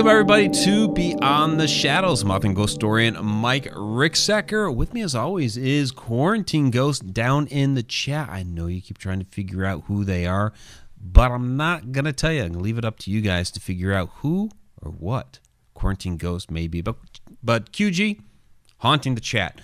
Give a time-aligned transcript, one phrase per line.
[0.00, 2.24] Welcome, everybody, to Beyond the Shadows.
[2.24, 4.74] Moth and ghost historian Mike Ricksecker.
[4.74, 8.30] With me, as always, is Quarantine Ghost down in the chat.
[8.30, 10.54] I know you keep trying to figure out who they are,
[10.98, 12.40] but I'm not going to tell you.
[12.40, 14.48] I'm going to leave it up to you guys to figure out who
[14.80, 15.38] or what
[15.74, 16.80] Quarantine Ghost may be.
[16.80, 16.96] But,
[17.42, 18.22] but QG,
[18.78, 19.60] haunting the chat.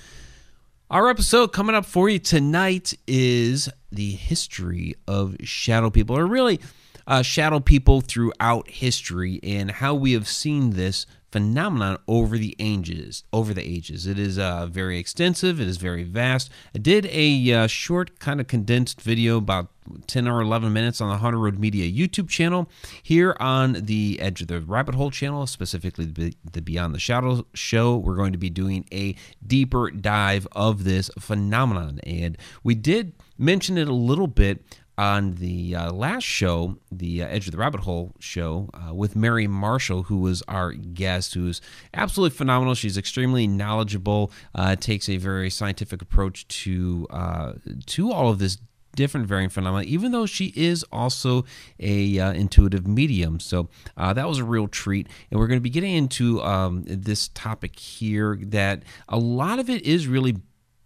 [0.91, 6.61] Our episode coming up for you tonight is the history of shadow people, or really
[7.07, 11.07] uh, shadow people throughout history, and how we have seen this
[11.37, 13.25] phenomenon over the ages.
[13.33, 15.61] Over the ages, it is uh, very extensive.
[15.61, 16.51] It is very vast.
[16.75, 19.69] I did a uh, short, kind of condensed video about
[20.07, 22.69] 10 or 11 minutes on the Haunted Road Media YouTube channel.
[23.03, 27.97] Here on the Edge of the Rabbit Hole channel, specifically the Beyond the Shadows show,
[27.97, 29.15] we're going to be doing a
[29.47, 32.01] deeper dive of this phenomenon.
[32.05, 34.65] And we did mention it a little bit
[34.99, 39.15] on the uh, last show, the uh, Edge of the Rabbit Hole show, uh, with
[39.15, 41.61] Mary Marshall, who was our guest, who's
[41.95, 42.75] absolutely phenomenal.
[42.75, 47.53] She's extremely knowledgeable, uh, takes a very scientific approach to uh,
[47.87, 48.59] to all of this
[48.95, 51.45] different varying phenomena, even though she is also
[51.79, 53.39] a uh, intuitive medium.
[53.39, 56.83] So uh, that was a real treat, and we're going to be getting into um,
[56.87, 58.39] this topic here.
[58.43, 60.37] That a lot of it is really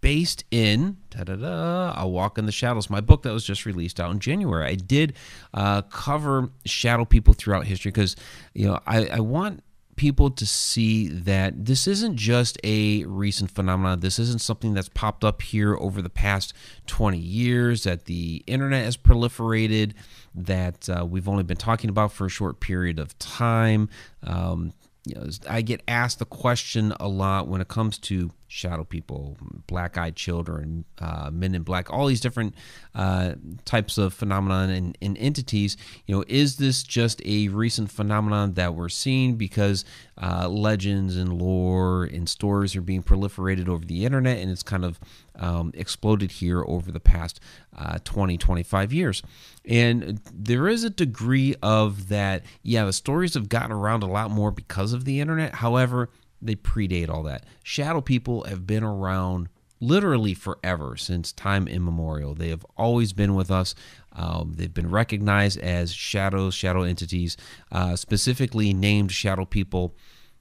[0.01, 4.11] based in da-da-da, A Walk in the Shadows, my book that was just released out
[4.11, 4.65] in January.
[4.65, 5.13] I did
[5.53, 8.15] uh, cover shadow people throughout history because
[8.53, 9.63] you know I, I want
[9.95, 13.99] people to see that this isn't just a recent phenomenon.
[13.99, 16.53] This isn't something that's popped up here over the past
[16.87, 19.93] 20 years, that the internet has proliferated,
[20.33, 23.89] that uh, we've only been talking about for a short period of time.
[24.23, 24.73] Um,
[25.05, 29.37] you know, I get asked the question a lot when it comes to shadow people,
[29.65, 32.53] black eyed children, uh, men in black, all these different
[32.93, 35.77] uh, types of phenomenon and, and, entities.
[36.05, 39.85] You know, is this just a recent phenomenon that we're seeing because
[40.21, 44.83] uh, legends and lore and stories are being proliferated over the internet and it's kind
[44.83, 44.99] of
[45.37, 47.39] um, exploded here over the past
[47.77, 49.23] uh, 20, 25 years?
[49.65, 54.29] And there is a degree of that, yeah, the stories have gotten around a lot
[54.29, 55.55] more because of the internet.
[55.55, 56.09] However,
[56.41, 57.45] they predate all that.
[57.63, 62.35] Shadow people have been around literally forever since time immemorial.
[62.35, 63.75] They have always been with us.
[64.13, 67.35] Um, they've been recognized as shadows, shadow entities,
[67.71, 69.95] uh, specifically named shadow people.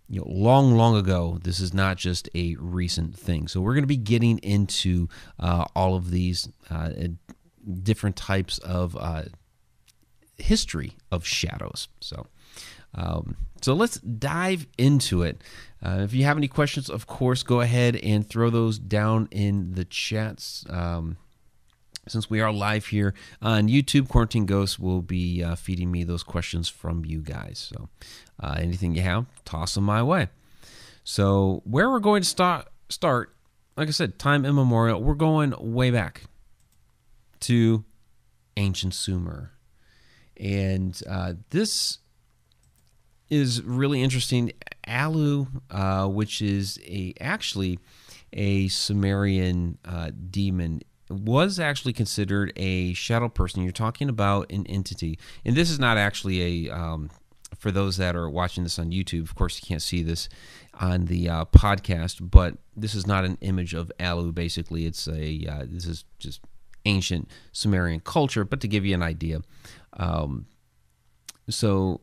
[0.08, 1.38] You know, long, long ago.
[1.40, 3.46] This is not just a recent thing.
[3.46, 5.08] So we're going to be getting into
[5.38, 6.90] uh, all of these uh,
[7.82, 9.24] different types of uh,
[10.38, 11.88] history of shadows.
[12.00, 12.26] So.
[12.92, 15.42] Um, so let's dive into it.
[15.82, 19.74] Uh, if you have any questions, of course, go ahead and throw those down in
[19.74, 20.64] the chats.
[20.68, 21.16] Um,
[22.08, 26.22] since we are live here on YouTube, Quarantine Ghosts will be uh, feeding me those
[26.22, 27.70] questions from you guys.
[27.72, 27.88] So
[28.42, 30.28] uh, anything you have, toss them my way.
[31.04, 33.34] So where we're going to start, start,
[33.76, 36.24] like I said, time immemorial, we're going way back
[37.40, 37.84] to
[38.56, 39.52] ancient Sumer.
[40.36, 41.98] And uh, this
[43.30, 44.52] is really interesting.
[44.86, 47.78] Alu, uh, which is a actually
[48.32, 53.62] a Sumerian uh, demon, was actually considered a shadow person.
[53.62, 56.74] You're talking about an entity, and this is not actually a.
[56.74, 57.10] Um,
[57.58, 60.28] for those that are watching this on YouTube, of course you can't see this
[60.74, 64.32] on the uh, podcast, but this is not an image of Alu.
[64.32, 66.40] Basically, it's a uh, this is just
[66.84, 68.44] ancient Sumerian culture.
[68.44, 69.42] But to give you an idea,
[69.94, 70.46] um,
[71.48, 72.00] so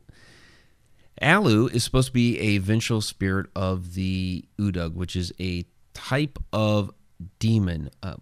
[1.22, 5.64] Alu is supposed to be a vengeful spirit of the Udug, which is a
[5.94, 6.90] type of
[7.38, 8.14] demon uh,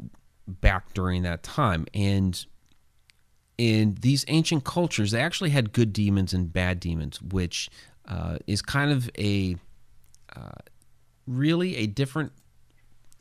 [0.46, 1.86] back during that time.
[1.94, 2.44] And
[3.58, 7.68] in these ancient cultures, they actually had good demons and bad demons, which
[8.06, 9.56] uh, is kind of a
[10.34, 10.50] uh,
[11.26, 12.32] really a different.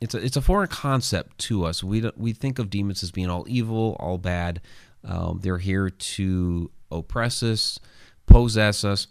[0.01, 1.83] It's a it's a foreign concept to us.
[1.83, 4.61] We we think of demons as being all evil, all bad.
[5.03, 7.79] Um, they're here to oppress us,
[8.25, 9.07] possess us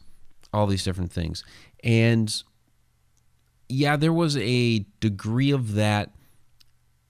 [0.55, 1.45] all these different things.
[1.83, 2.43] And
[3.69, 6.13] yeah, there was a degree of that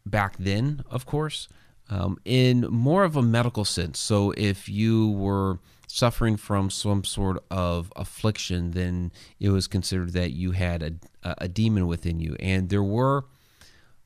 [0.07, 1.49] back then, of course,
[1.91, 3.99] um, in more of a medical sense.
[3.99, 10.33] So if you were suffering from some sort of affliction, then it was considered that
[10.33, 12.37] you had a, a demon within you.
[12.41, 13.27] And there were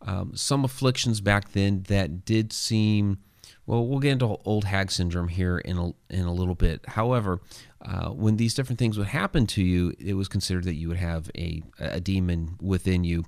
[0.02, 3.18] um, some afflictions back then that did seem
[3.68, 6.80] well, we'll get into old hag syndrome here in a, in a little bit.
[6.88, 7.42] However,
[7.84, 10.96] uh, when these different things would happen to you, it was considered that you would
[10.96, 13.26] have a, a demon within you.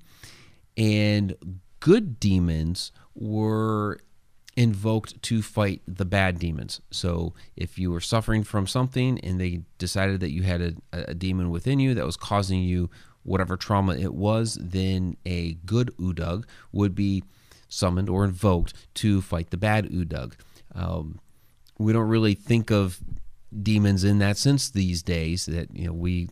[0.79, 1.35] And
[1.81, 4.01] good demons were
[4.57, 6.81] invoked to fight the bad demons.
[6.91, 11.15] So if you were suffering from something and they decided that you had a, a
[11.15, 12.89] demon within you that was causing you
[13.25, 17.25] whatever trauma it was, then a good Udug would be
[17.71, 20.35] summoned or invoked to fight the bad Udug.
[20.75, 21.21] Um,
[21.79, 23.01] we don't really think of
[23.63, 25.47] demons in that sense these days.
[25.47, 26.29] That you know we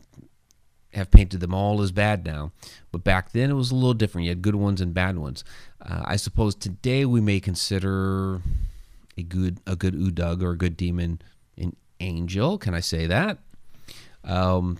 [0.92, 2.52] have painted them all as bad now,
[2.92, 4.24] but back then it was a little different.
[4.24, 5.44] You had good ones and bad ones.
[5.80, 8.42] Uh, I suppose today we may consider
[9.16, 11.20] a good a good Udug or a good demon
[11.56, 12.58] an angel.
[12.58, 13.38] Can I say that?
[14.24, 14.78] Um,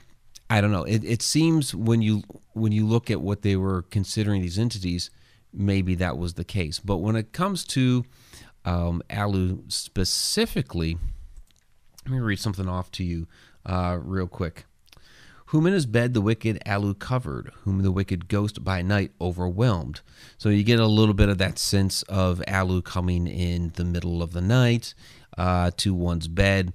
[0.50, 0.84] I don't know.
[0.84, 2.22] It, it seems when you
[2.52, 5.10] when you look at what they were considering these entities,
[5.52, 6.78] maybe that was the case.
[6.78, 8.04] But when it comes to
[8.64, 10.96] um, Alu specifically,
[12.04, 13.26] let me read something off to you
[13.66, 14.64] uh, real quick.
[15.46, 20.02] Whom in his bed the wicked Alu covered, whom the wicked ghost by night overwhelmed.
[20.36, 24.22] So you get a little bit of that sense of Alu coming in the middle
[24.22, 24.92] of the night
[25.38, 26.74] uh, to one's bed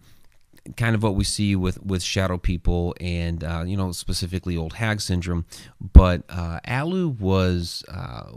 [0.78, 4.74] kind of what we see with with shadow people and uh, you know specifically old
[4.74, 5.46] hag syndrome
[5.81, 8.31] but uh, alu was uh,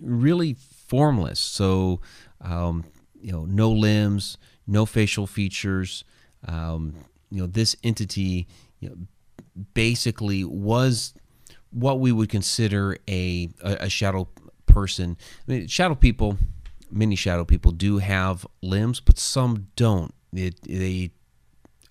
[0.00, 0.56] really
[0.86, 1.40] formless.
[1.40, 2.00] So
[2.40, 2.84] um,
[3.20, 6.04] you know no limbs no facial features.
[6.46, 6.94] Um,
[7.30, 8.46] you know this entity
[8.80, 8.96] you know,
[9.74, 11.14] basically was
[11.70, 14.28] what we would consider a, a, a shadow
[14.66, 15.16] person.
[15.46, 16.38] I mean, shadow people
[16.88, 20.14] many shadow people do have limbs but some don't.
[20.32, 21.10] It, they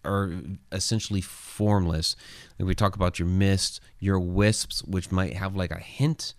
[0.06, 0.32] are
[0.72, 2.16] essentially formless.
[2.58, 6.34] Like we talk about your mists, your wisps, which might have like a hint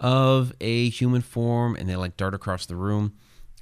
[0.00, 3.14] of a human form, and they like dart across the room.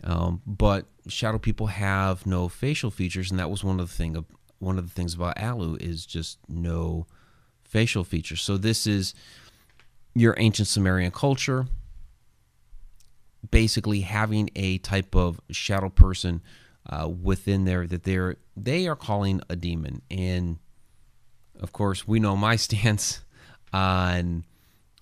[0.05, 4.25] Um, but shadow people have no facial features, and that was one of the thing
[4.59, 7.07] one of the things about Alu is just no
[7.65, 8.41] facial features.
[8.41, 9.15] So this is
[10.15, 11.67] your ancient Sumerian culture,
[13.51, 16.43] basically having a type of shadow person
[16.89, 20.03] uh, within there that they're they are calling a demon.
[20.11, 20.59] And
[21.61, 23.21] of course, we know my stance
[23.73, 24.45] on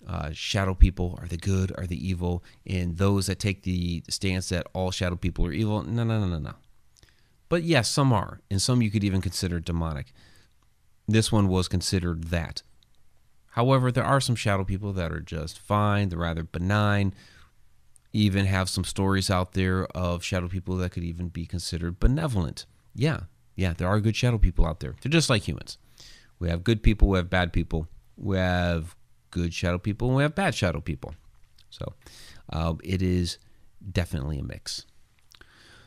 [0.07, 4.49] uh, shadow people are the good, are the evil, and those that take the stance
[4.51, 5.83] that all shadow people are evil.
[5.83, 6.55] No, no, no, no, no.
[7.49, 10.13] But yes, some are, and some you could even consider demonic.
[11.07, 12.63] This one was considered that.
[13.51, 17.15] However, there are some shadow people that are just fine, they're rather benign,
[18.13, 22.67] even have some stories out there of shadow people that could even be considered benevolent.
[22.95, 23.21] Yeah,
[23.55, 24.95] yeah, there are good shadow people out there.
[25.01, 25.79] They're just like humans.
[26.39, 28.97] We have good people, we have bad people, we have
[29.35, 31.15] good shadow people, and we have bad shadow people.
[31.71, 31.93] So
[32.53, 33.39] uh, it is
[33.93, 34.87] definitely a mix.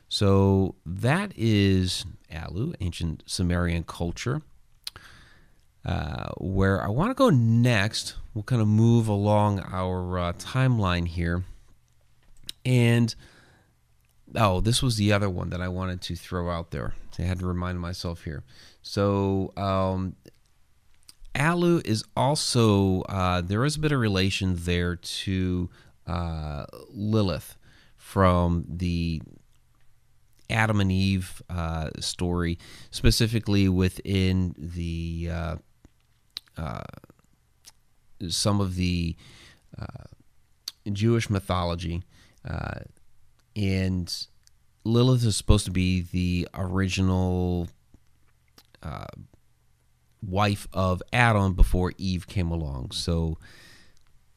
[0.10, 4.42] So that is Alu, ancient Sumerian culture.
[5.86, 11.08] Uh, where I want to go next, we'll kind of move along our uh, timeline
[11.08, 11.46] here
[12.66, 13.16] and
[14.36, 16.94] oh, this was the other one that I wanted to throw out there.
[17.18, 18.44] I had to remind myself here.
[18.82, 20.16] So, um,
[21.38, 25.70] Alu is also, uh, there is a bit of relation there to
[26.08, 27.58] uh, Lilith
[27.96, 29.22] from the
[30.50, 32.58] Adam and Eve uh, story,
[32.90, 35.56] specifically within the uh,
[36.58, 36.84] uh,
[38.30, 39.16] some of the
[39.78, 40.06] uh,
[40.92, 42.04] Jewish mythology.
[43.56, 44.28] And
[44.84, 47.68] Lilith is supposed to be the original
[50.22, 52.92] wife of Adam before Eve came along.
[52.92, 53.38] So,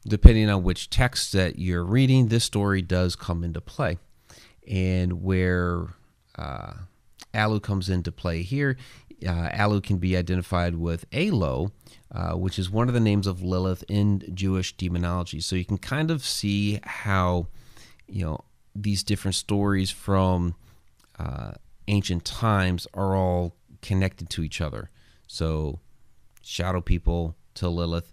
[0.05, 3.97] depending on which text that you're reading, this story does come into play.
[4.67, 5.87] And where
[6.37, 6.73] uh,
[7.33, 8.77] Alu comes into play here,
[9.25, 11.71] uh, Alu can be identified with Alo,
[12.11, 15.39] uh, which is one of the names of Lilith in Jewish demonology.
[15.39, 17.47] So you can kind of see how
[18.07, 18.41] you know
[18.75, 20.55] these different stories from
[21.19, 21.51] uh,
[21.87, 24.89] ancient times are all connected to each other.
[25.33, 25.79] So,
[26.41, 28.11] shadow people to Lilith.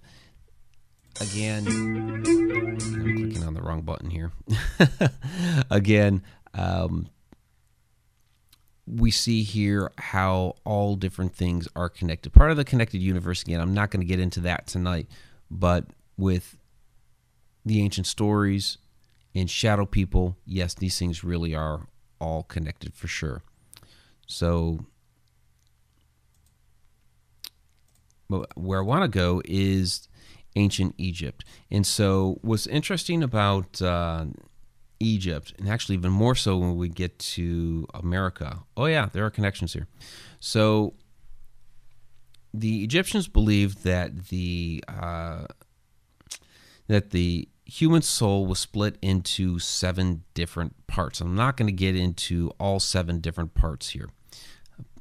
[1.21, 2.23] Again, I'm
[3.17, 4.31] clicking on the wrong button here.
[5.71, 6.23] Again,
[6.55, 7.09] um,
[8.87, 12.33] we see here how all different things are connected.
[12.33, 15.09] Part of the connected universe, again, I'm not going to get into that tonight,
[15.51, 16.57] but with
[17.67, 18.79] the ancient stories,
[19.35, 21.89] and shadow people, yes, these things really are
[22.21, 23.43] all connected for sure.
[24.29, 24.87] So,
[28.29, 30.09] where I want to go is
[30.57, 31.45] ancient Egypt.
[31.71, 34.27] And so, what's interesting about uh,
[35.01, 39.31] Egypt, and actually even more so when we get to America, oh, yeah, there are
[39.31, 39.87] connections here.
[40.41, 40.95] So,
[42.55, 45.47] the Egyptians believed that the uh,
[46.87, 51.21] that the human soul was split into seven different parts.
[51.21, 54.09] I'm not going to get into all seven different parts here.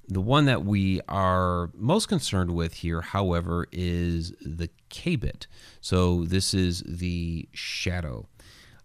[0.10, 5.48] The one that we are most concerned with here, however, is the Khaibit.
[5.82, 8.28] So this is the shadow,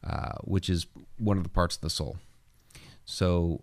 [0.02, 0.86] uh, which is
[1.18, 2.16] one of the parts of the soul.
[3.04, 3.62] So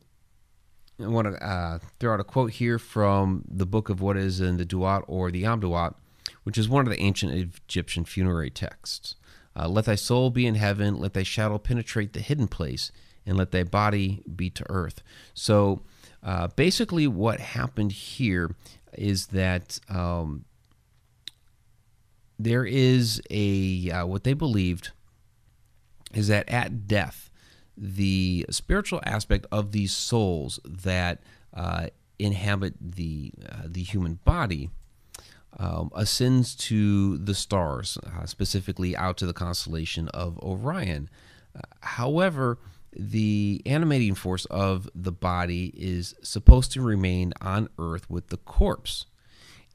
[1.01, 4.39] I want to uh, throw out a quote here from the book of what is
[4.39, 5.95] in the Duat or the Amduat,
[6.43, 9.15] which is one of the ancient Egyptian funerary texts.
[9.55, 12.91] Uh, let thy soul be in heaven, let thy shadow penetrate the hidden place,
[13.25, 15.01] and let thy body be to earth.
[15.33, 15.81] So
[16.23, 18.55] uh, basically, what happened here
[18.93, 20.45] is that um,
[22.37, 24.91] there is a, uh, what they believed
[26.13, 27.29] is that at death,
[27.77, 31.21] the spiritual aspect of these souls that
[31.53, 34.69] uh, inhabit the, uh, the human body
[35.57, 41.09] um, ascends to the stars, uh, specifically out to the constellation of Orion.
[41.81, 42.59] However,
[42.99, 49.05] the animating force of the body is supposed to remain on Earth with the corpse.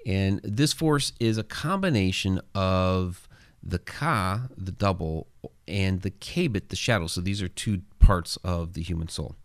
[0.06, 3.26] And this force is a combination of
[3.62, 5.28] the Ka, the double,
[5.66, 7.06] and the Khaibit, the shadow.
[7.06, 9.36] So these are two parts of the human soul.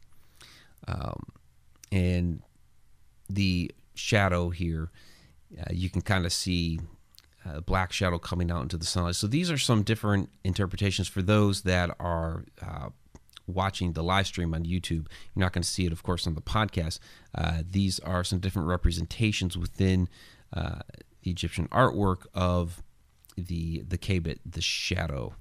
[0.85, 1.23] Um,
[1.89, 2.41] and
[3.29, 4.91] the shadow here,
[5.57, 6.81] uh, you can kind of see
[7.45, 9.15] a black shadow coming out into the sunlight.
[9.15, 12.89] So these are some different interpretations for those that are uh,
[13.53, 15.07] watching the live stream on YouTube.
[15.33, 16.99] You're not going to see it, of course, on the podcast.
[17.35, 20.07] Uh, these are some different representations within
[20.53, 20.79] uh,
[21.23, 22.81] the Egyptian artwork of
[23.37, 25.35] the the Khaibit, the shadow.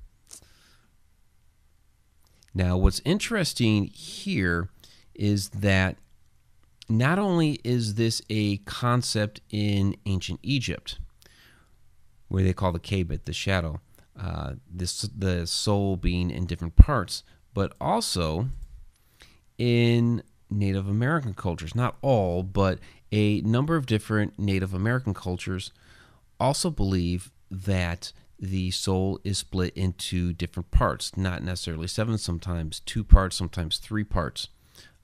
[2.55, 4.69] Now, what's interesting here
[5.15, 5.97] is that
[6.89, 10.99] not only is this a concept in ancient Egypt,
[12.29, 13.81] where they call the Khaibit the shadow,
[14.19, 17.23] uh, this the soul being in different parts,
[17.59, 18.51] but also
[19.59, 21.75] in Native American cultures.
[21.75, 22.79] Not all, but
[23.11, 25.73] a number of different Native American cultures
[26.39, 33.03] also believe that the soul is split into different parts, not necessarily seven, sometimes two
[33.03, 34.51] parts, sometimes three parts.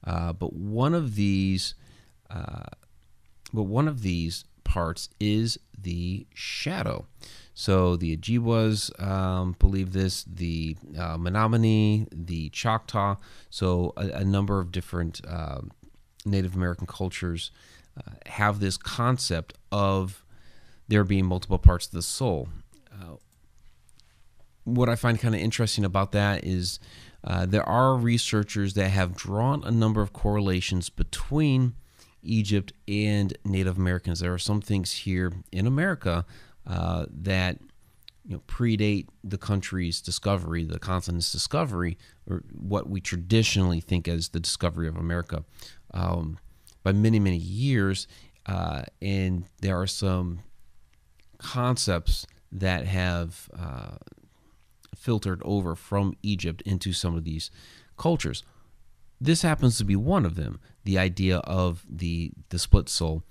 [0.07, 1.75] Uh, but one of these,
[2.31, 2.67] uh,
[3.53, 7.07] but one of these parts is the shadow.
[7.55, 13.17] So the Ojibwas um, believe this, the uh, Menominee, the Choctaw,
[13.49, 15.61] so a, a number of different uh,
[16.27, 17.53] Native American cultures
[17.97, 20.25] uh, have this concept of
[20.89, 22.49] there being multiple parts of the soul.
[22.93, 23.17] Uh,
[24.65, 26.81] what I find kind of interesting about that is
[27.23, 31.75] uh, there are researchers that have drawn a number of correlations between
[32.25, 34.21] Egypt and Native Americans.
[34.21, 36.25] There are some things here in America
[36.67, 37.59] uh, that
[38.25, 44.31] you know predate the country's discovery, the continent's discovery, or what we traditionally think as
[44.31, 45.45] the discovery of America,
[45.93, 46.39] um,
[46.83, 48.07] by many many years.
[48.47, 50.41] Uh, and there are some
[51.39, 53.97] concepts that have uh,
[54.95, 57.51] filtered over from Egypt into some of these
[57.97, 58.43] cultures.
[59.25, 60.61] This happens to be one of them.
[60.85, 63.23] The idea of the the split soul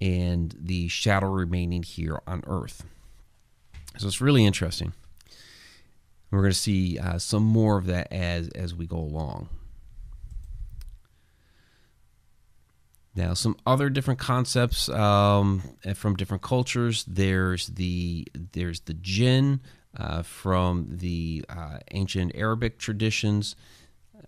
[0.00, 2.84] and the shadow remaining here on Earth.
[3.98, 4.92] So it's really interesting.
[6.30, 9.48] We're going to see uh, some more of that as as we go along.
[13.16, 15.62] Now, some other different concepts um,
[15.96, 17.04] from different cultures.
[17.04, 19.60] There's the there's the jinn
[19.96, 23.56] uh, from the uh, ancient Arabic traditions.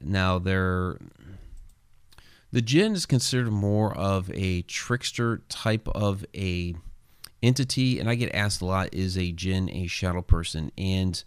[0.01, 0.99] Now, there
[2.53, 6.75] the jinn is considered more of a trickster type of a
[7.43, 10.71] entity, and I get asked a lot: Is a jinn a shadow person?
[10.79, 11.23] And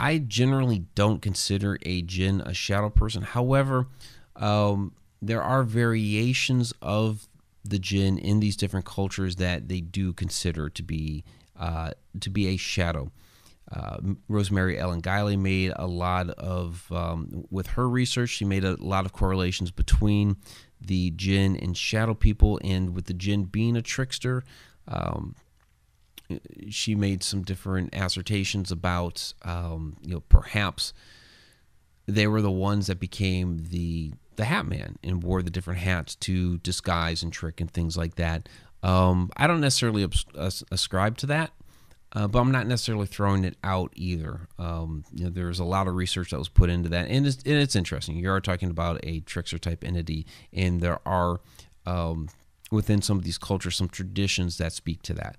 [0.00, 3.22] I generally don't consider a jinn a shadow person.
[3.22, 3.88] However,
[4.36, 7.28] um, there are variations of
[7.64, 11.24] the jinn in these different cultures that they do consider to be
[11.58, 13.10] uh, to be a shadow.
[13.70, 13.98] Uh,
[14.28, 19.04] Rosemary Ellen Guiley made a lot of, um, with her research, she made a lot
[19.04, 20.36] of correlations between
[20.80, 24.42] the jinn and shadow people, and with the jinn being a trickster,
[24.86, 25.34] um,
[26.68, 30.92] she made some different assertions about, um, you know, perhaps
[32.06, 36.14] they were the ones that became the the Hat Man and wore the different hats
[36.14, 38.48] to disguise and trick and things like that.
[38.84, 40.08] Um, I don't necessarily
[40.70, 41.50] ascribe to that.
[42.12, 44.48] Uh, but I'm not necessarily throwing it out either.
[44.58, 47.42] Um, you know, there's a lot of research that was put into that, and it's,
[47.44, 48.16] and it's interesting.
[48.16, 51.40] You are talking about a trickster type entity, and there are
[51.84, 52.28] um,
[52.70, 55.36] within some of these cultures some traditions that speak to that.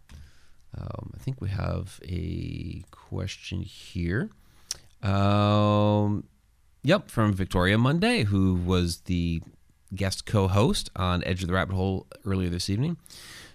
[0.77, 4.29] Um, I think we have a question here.
[5.01, 6.25] Um,
[6.83, 9.41] yep, from Victoria Monday, who was the
[9.95, 12.97] guest co-host on Edge of the Rabbit Hole earlier this evening.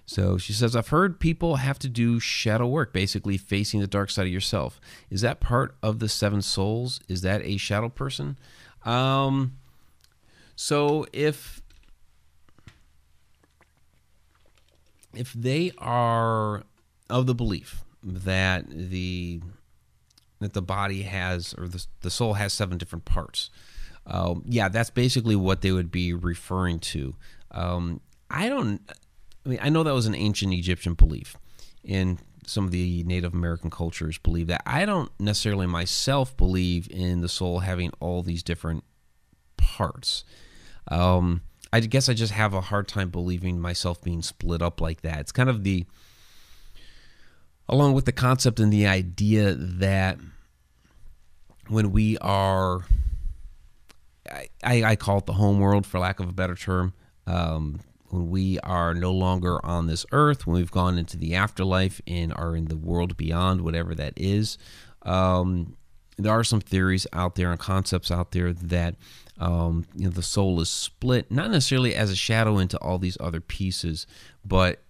[0.06, 4.10] So she says, I've heard people have to do shadow work, basically facing the dark
[4.10, 4.80] side of yourself.
[5.10, 7.00] Is that part of the seven souls?
[7.08, 8.36] Is that a shadow person?
[8.84, 9.56] Um,
[10.56, 11.62] so if
[15.14, 16.64] if they are
[17.08, 19.40] of the belief that the
[20.40, 23.50] that the body has or the, the soul has seven different parts,
[24.06, 27.14] uh, yeah, that's basically what they would be referring to.
[27.50, 28.82] Um, I don't.
[29.44, 31.36] I mean, I know that was an ancient Egyptian belief,
[31.86, 34.62] and some of the Native American cultures believe that.
[34.66, 38.84] I don't necessarily myself believe in the soul having all these different
[39.56, 40.24] parts.
[40.88, 45.00] Um, I guess I just have a hard time believing myself being split up like
[45.02, 45.20] that.
[45.20, 45.86] It's kind of the,
[47.68, 50.18] along with the concept and the idea that
[51.68, 52.84] when we are,
[54.30, 56.92] I, I call it the home world for lack of a better term.
[57.26, 57.80] Um,
[58.14, 62.32] when we are no longer on this earth, when we've gone into the afterlife and
[62.34, 64.56] are in the world beyond, whatever that is.
[65.02, 65.76] Um,
[66.16, 68.94] there are some theories out there and concepts out there that
[69.38, 73.18] um, you know the soul is split, not necessarily as a shadow into all these
[73.18, 74.06] other pieces,
[74.44, 74.80] but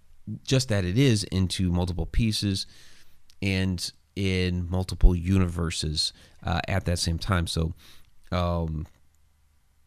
[0.47, 2.66] just that it is into multiple pieces
[3.40, 6.12] and in multiple universes
[6.43, 7.47] uh, at that same time.
[7.47, 7.73] So
[8.31, 8.87] um,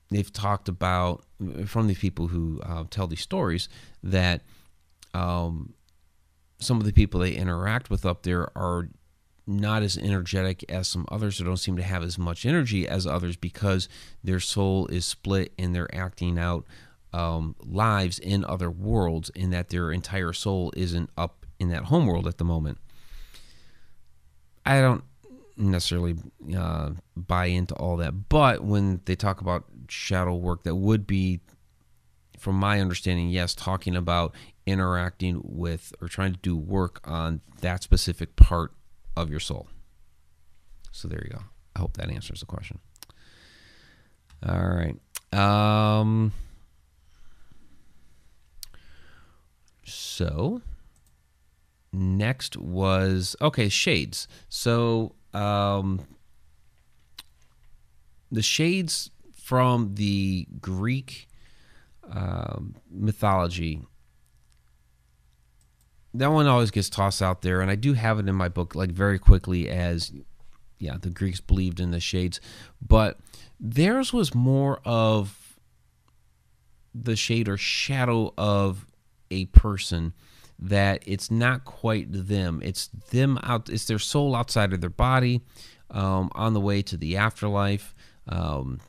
[0.10, 1.24] they've talked about
[1.66, 3.70] from these people who uh, tell these stories
[4.04, 4.42] that
[5.14, 5.74] um,
[6.60, 8.90] some of the people they interact with up there are
[9.46, 13.08] not as energetic as some others or don't seem to have as much energy as
[13.08, 13.88] others because
[14.24, 16.66] their soul is split and they're acting out
[17.14, 22.06] um, lives in other worlds in that their entire soul isn't up in that home
[22.06, 22.78] world at the moment.
[24.66, 25.04] I don't
[25.58, 26.16] necessarily
[26.56, 28.30] uh, buy into all that.
[28.30, 31.42] But when they talk about shadow work, that would be,
[32.38, 37.84] from my understanding, yes, talking about interacting with or trying to do work on that
[37.84, 38.74] specific part
[39.16, 39.68] of your soul.
[40.92, 41.44] So there you go.
[41.76, 42.80] I hope that answers the question.
[44.48, 44.96] All right.
[45.34, 46.32] Um,
[49.84, 50.62] so
[51.94, 56.02] next was okay shades so um,
[58.32, 61.28] the shades from the Greek
[62.12, 62.60] uh,
[62.90, 63.82] mythology.
[66.14, 68.76] That one always gets tossed out there, and I do have it in my book,
[68.76, 70.12] like very quickly, as
[70.80, 72.40] yeah, the Greeks believed in the shades,
[72.86, 73.20] but
[73.60, 75.60] theirs was more of
[76.94, 78.86] the shade or shadow of
[79.30, 80.14] a person
[80.60, 82.62] that it's not quite them.
[82.64, 83.70] It's them out.
[83.70, 85.42] It's their soul outside of their body,
[85.92, 87.94] um, on the way to the afterlife.
[88.28, 88.80] Um,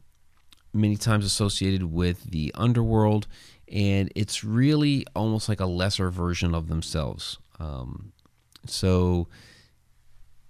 [0.72, 3.26] many times associated with the underworld,
[3.70, 7.38] and it's really almost like a lesser version of themselves.
[7.58, 8.12] Um,
[8.66, 9.28] so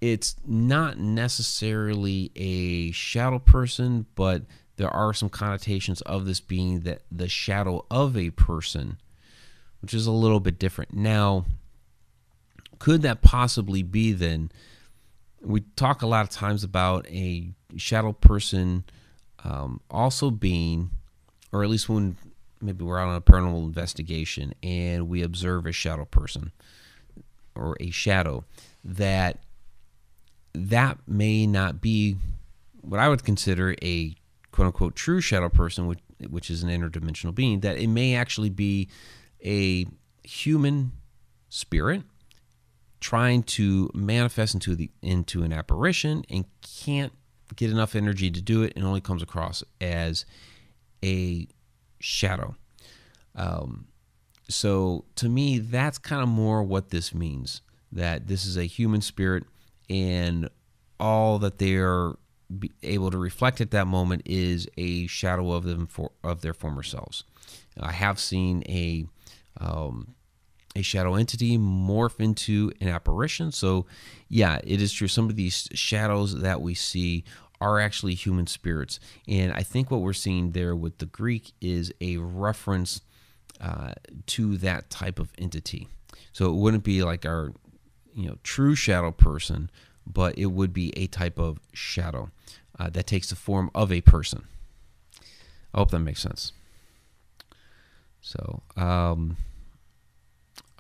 [0.01, 4.43] it's not necessarily a shadow person, but
[4.77, 8.99] there are some connotations of this being that the shadow of a person
[9.81, 10.93] which is a little bit different.
[10.93, 11.45] Now,
[12.79, 14.51] could that possibly be then?
[15.41, 18.85] We talk a lot of times about a shadow person
[19.45, 20.91] um, also being,
[21.53, 22.17] or at least when
[22.61, 26.53] maybe we're out on a paranormal investigation and we observe a shadow person
[27.55, 28.45] or a shadow,
[28.85, 29.39] that
[30.55, 32.17] that may not be
[32.81, 34.15] what I would consider a
[34.51, 38.51] quote unquote true shadow person, which, which is an interdimensional being, that it may actually
[38.51, 38.89] be
[39.45, 39.87] a
[40.23, 40.93] human
[41.49, 42.03] spirit
[43.01, 47.13] trying to manifest into the into an apparition and can't
[47.57, 50.25] get enough energy to do it and only comes across as
[51.05, 51.47] a
[52.01, 52.55] shadow.
[53.35, 53.87] Um,
[54.49, 59.01] so to me, that's kind of more what this means that this is a human
[59.01, 59.45] spirit
[59.89, 60.49] and
[61.01, 62.13] all that they're
[62.83, 66.83] able to reflect at that moment is a shadow of them for of their former
[66.83, 67.25] selves.
[67.79, 69.07] I have seen a
[69.59, 70.15] um,
[70.77, 73.53] a shadow entity morph into an apparition.
[73.53, 73.87] So,
[74.29, 75.09] yeah, it is true.
[75.09, 77.25] Some of these shadows that we see
[77.61, 79.01] are actually human spirits.
[79.27, 83.01] And I think what we're seeing there with the Greek is a reference
[83.61, 83.95] uh,
[84.27, 85.89] to that type of entity.
[86.33, 87.53] So it wouldn't be like our,
[88.15, 89.71] you know, true shadow person,
[90.07, 92.31] but it would be a type of shadow
[92.79, 94.45] uh, that takes the form of a person.
[95.75, 96.53] I hope that makes sense.
[98.21, 99.37] So, um,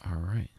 [0.04, 0.50] all right.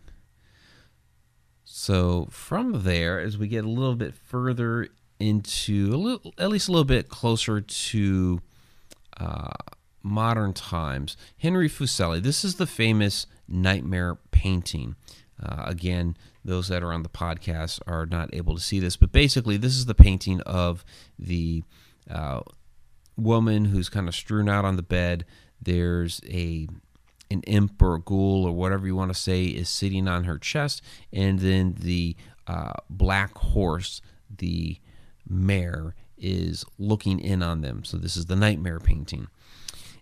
[1.64, 4.88] So from there, as we get a little bit further
[5.20, 8.42] into a little, at least a little bit closer to
[9.18, 9.52] uh,
[10.04, 11.18] modern times.
[11.38, 12.22] Henry Fuseli.
[12.22, 14.96] This is the famous nightmare painting.
[15.42, 19.12] Uh, again, those that are on the podcast are not able to see this, but
[19.12, 20.84] basically, this is the painting of
[21.18, 21.64] the
[22.10, 22.42] uh,
[23.18, 25.26] woman who's kind of strewn out on the bed.
[25.62, 26.68] There's a
[27.32, 30.38] an imp or a ghoul or whatever you want to say is sitting on her
[30.40, 30.82] chest,
[31.14, 32.16] and then the
[32.48, 34.02] uh, black horse,
[34.36, 34.78] the
[35.28, 37.84] mare, is looking in on them.
[37.84, 39.28] So this is the nightmare painting.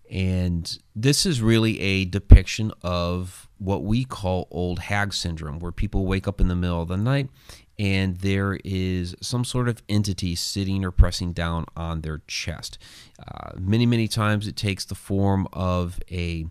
[0.09, 6.05] And this is really a depiction of what we call old hag syndrome, where people
[6.05, 7.29] wake up in the middle of the night
[7.79, 12.77] and there is some sort of entity sitting or pressing down on their chest.
[13.19, 16.45] Uh, many, many times it takes the form of a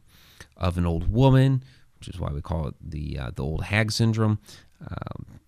[0.57, 1.63] of an old woman,
[1.99, 4.39] which is why we call it the uh, the old hag syndrome.
[4.81, 5.41] Um,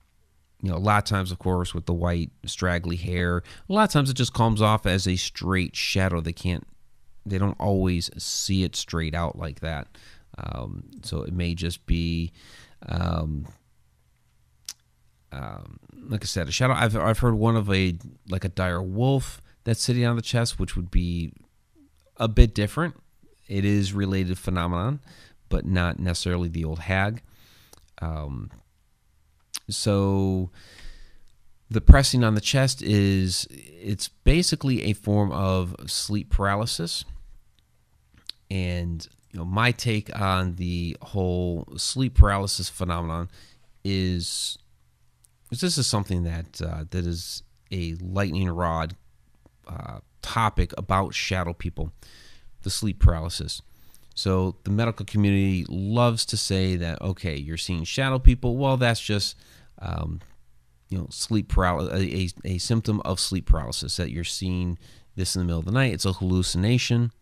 [0.62, 3.84] you know, a lot of times, of course, with the white straggly hair, a lot
[3.84, 6.20] of times it just comes off as a straight shadow.
[6.20, 6.66] They can't,
[7.24, 9.86] they don't always see it straight out like that.
[10.36, 12.32] Um, so it may just be,
[12.88, 13.46] um,
[15.32, 16.74] um, like I said, a shadow.
[16.74, 17.96] I've I've heard one of a
[18.28, 21.32] like a dire wolf that's sitting on the chest, which would be
[22.16, 22.96] a bit different.
[23.46, 25.00] It is related phenomenon,
[25.48, 27.22] but not necessarily the old hag.
[28.00, 28.50] Um,
[29.68, 30.50] so
[31.70, 37.04] the pressing on the chest is it's basically a form of sleep paralysis.
[38.50, 43.28] And you know, my take on the whole sleep paralysis phenomenon
[43.84, 44.58] is,
[45.50, 48.96] this is something that uh, that is a lightning rod
[49.66, 51.92] uh, topic about shadow people,
[52.62, 53.62] the sleep paralysis.
[54.14, 58.56] So the medical community loves to say that okay, you're seeing shadow people.
[58.56, 59.36] Well, that's just
[59.80, 60.20] um,
[60.88, 64.78] you know sleep paralysis, a, a symptom of sleep paralysis that you're seeing
[65.16, 65.92] this in the middle of the night.
[65.92, 67.12] It's a hallucination.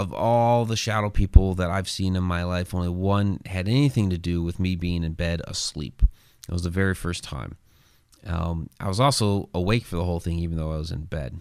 [0.00, 4.08] Of all the shadow people that I've seen in my life, only one had anything
[4.08, 6.02] to do with me being in bed asleep.
[6.48, 7.58] It was the very first time.
[8.26, 11.38] Um, I was also awake for the whole thing, even though I was in bed.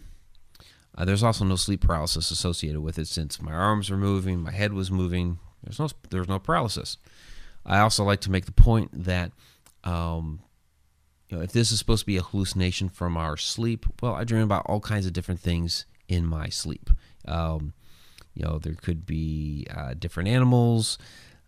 [0.94, 4.52] Uh, there's also no sleep paralysis associated with it since my arms were moving, my
[4.52, 5.40] head was moving.
[5.64, 6.98] There's no there's no paralysis.
[7.66, 9.32] I also like to make the point that
[9.86, 10.42] um,
[11.30, 14.26] you know if this is supposed to be a hallucination from our sleep, well, I
[14.26, 16.90] dream about all kinds of different things in my sleep.
[17.26, 17.72] Um,
[18.40, 20.98] you know, there could be uh, different animals,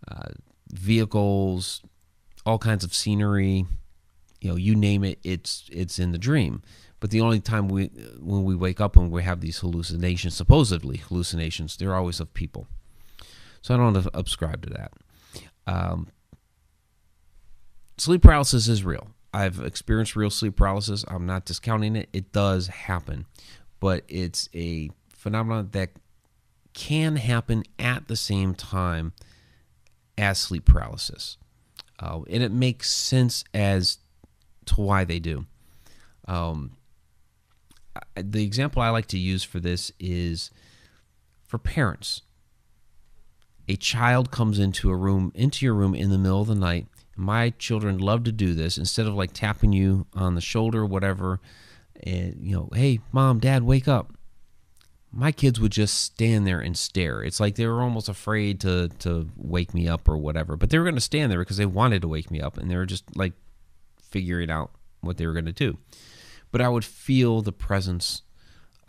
[0.10, 0.30] uh,
[0.74, 1.82] vehicles,
[2.46, 3.66] all kinds of scenery.
[4.42, 6.64] You know, you name it, it's it's in the dream.
[7.00, 7.86] But the only time we,
[8.20, 12.68] when we wake up and we have these hallucinations, supposedly hallucinations, they're always of people.
[13.62, 14.92] So I don't subscribe to that.
[15.66, 16.10] Um,
[17.98, 19.08] sleep paralysis is real.
[19.34, 21.04] I've experienced real sleep paralysis.
[21.08, 22.10] I'm not discounting it.
[22.14, 23.26] It does happen,
[23.80, 25.92] but it's a phenomenon that
[26.74, 29.14] can happen at the same time
[30.18, 31.38] as sleep paralysis.
[32.00, 34.00] Uh, and it makes sense as
[34.66, 35.46] to why they do.
[36.28, 36.78] Um,
[38.16, 40.52] the example I like to use for this is
[41.46, 42.22] for parents.
[43.68, 46.88] A child comes into a room, into your room in the middle of the night.
[47.16, 50.86] My children love to do this instead of like tapping you on the shoulder or
[50.86, 51.40] whatever,
[52.02, 54.14] and you know, hey, mom, dad, wake up.
[55.14, 57.22] My kids would just stand there and stare.
[57.22, 60.78] It's like they were almost afraid to to wake me up or whatever, but they
[60.78, 62.86] were going to stand there because they wanted to wake me up, and they were
[62.86, 63.34] just like
[64.02, 64.72] figuring out
[65.02, 65.78] what they were going to do
[66.52, 68.22] but I would feel the presence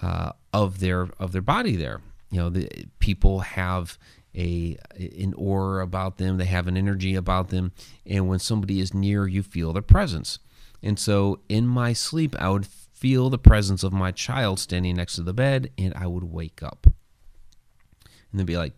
[0.00, 2.00] uh, of their of their body there.
[2.30, 3.98] You know, the people have
[4.37, 6.38] a an aura about them.
[6.38, 7.72] They have an energy about them,
[8.04, 10.38] and when somebody is near, you feel their presence.
[10.82, 12.66] And so, in my sleep, I would
[13.03, 16.62] feel the presence of my child standing next to the bed, and I would wake
[16.62, 18.75] up, and then be like,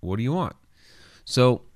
[0.00, 0.56] "What do you want?"
[1.26, 1.66] So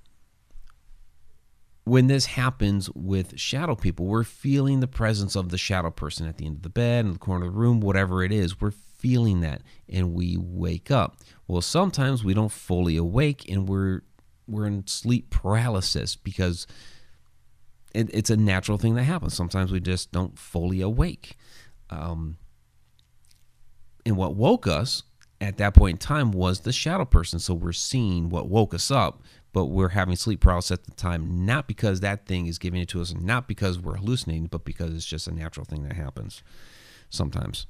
[1.85, 6.39] when this happens with shadow people, we're feeling the presence of the shadow person at
[6.39, 8.61] the end of the bed, in the corner of the room, whatever it is.
[8.61, 11.19] We're feeling that and we wake up.
[11.47, 14.03] Well, sometimes we don't fully awake and we're
[14.47, 16.67] we're in sleep paralysis because
[17.95, 19.35] it, it's a natural thing that happens.
[19.35, 21.37] Sometimes we just don't fully awake.
[21.91, 22.37] Um,
[24.05, 25.03] and what woke us
[25.41, 27.39] at that point in time was the shadow person.
[27.39, 29.23] So we're seeing what woke us up
[29.53, 32.89] but we're having sleep paralysis at the time, not because that thing is giving it
[32.91, 36.43] to us, not because we're hallucinating, but because it's just a natural thing that happens
[37.09, 37.67] sometimes.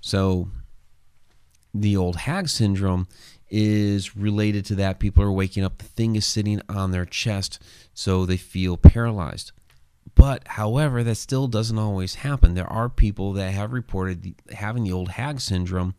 [0.00, 0.48] So
[1.74, 3.08] the old hag syndrome
[3.50, 5.00] is related to that.
[5.00, 9.52] People are waking up, the thing is sitting on their chest, so they feel paralyzed.
[10.14, 12.54] But however, that still doesn't always happen.
[12.54, 15.94] There are people that have reported the, having the old hag syndrome,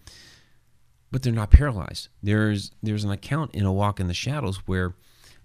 [1.12, 2.10] but they're not paralyzed.
[2.22, 4.96] There's there's an account in a walk in the shadows where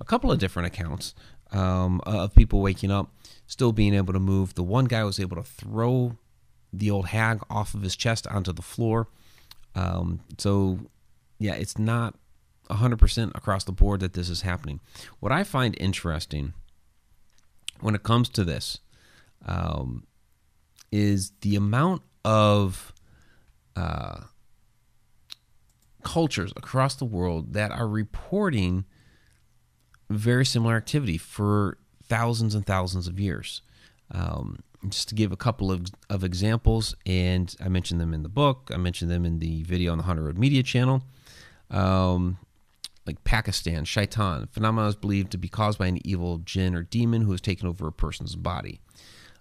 [0.01, 1.15] a couple of different accounts
[1.53, 3.13] um, of people waking up,
[3.47, 4.55] still being able to move.
[4.55, 6.17] The one guy was able to throw
[6.73, 9.09] the old hag off of his chest onto the floor.
[9.75, 10.81] Um, so,
[11.39, 12.15] yeah, it's not
[12.69, 14.81] 100% across the board that this is happening.
[15.21, 16.53] What I find interesting
[17.81, 18.79] when it comes to this
[19.47, 20.07] um,
[20.91, 22.93] is the amount of
[23.77, 24.21] uh,
[26.03, 28.85] cultures across the world that are reporting
[30.11, 33.63] very similar activity for thousands and thousands of years.
[34.11, 38.29] Um, just to give a couple of, of examples, and I mentioned them in the
[38.29, 41.03] book, I mentioned them in the video on the Haunted Road Media channel.
[41.71, 42.39] Um,
[43.09, 47.23] like Pakistan, shaitan, phenomena is believed to be caused by an evil jinn or demon
[47.23, 48.81] who has taken over a person's body.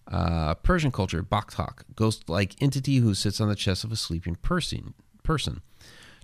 [0.09, 4.93] Uh, Persian culture, Baktak, ghost-like entity who sits on the chest of a sleeping person.
[5.21, 5.61] person.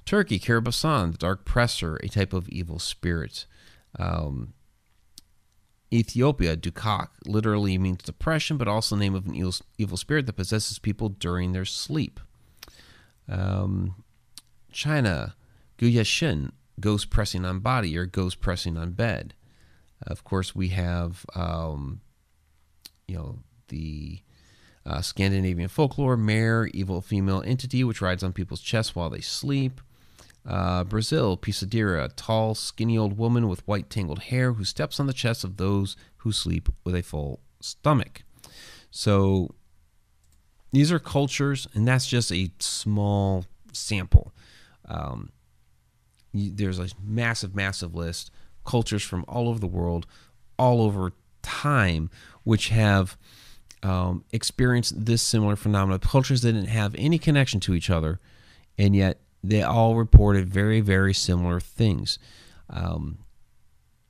[0.06, 3.46] Turkey, Karabasan, the dark presser, a type of evil spirit.
[4.00, 4.54] Um,
[5.92, 10.34] Ethiopia, Dukak, literally means depression, but also the name of an evil, evil spirit that
[10.34, 12.22] possesses people during their sleep.
[13.28, 13.96] Um,
[14.72, 15.36] China,
[15.78, 19.34] Guyashin, ghost pressing on body or ghost pressing on bed.
[20.06, 22.02] Of course, we have, um,
[23.08, 24.20] you know, the
[24.86, 29.80] uh, Scandinavian folklore, mare, evil female entity which rides on people's chests while they sleep.
[30.46, 35.14] Uh, Brazil, Pisadeira, tall, skinny old woman with white tangled hair who steps on the
[35.14, 38.24] chests of those who sleep with a full stomach.
[38.92, 39.56] So
[40.74, 44.34] these are cultures, and that's just a small sample.
[44.86, 45.30] Um,
[46.34, 48.32] there's a massive, massive list,
[48.66, 50.06] cultures from all over the world,
[50.58, 52.10] all over time,
[52.44, 53.18] which have
[53.84, 56.00] um, experienced this similar phenomenon.
[56.00, 58.20] Cultures that didn't have any connection to each other,
[58.78, 62.18] and yet they all reported very, very similar things.
[62.70, 63.20] Um,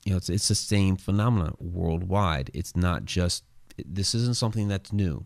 [0.05, 2.51] you know, it's, it's the same phenomenon worldwide.
[2.53, 3.43] It's not just,
[3.77, 5.25] this isn't something that's new.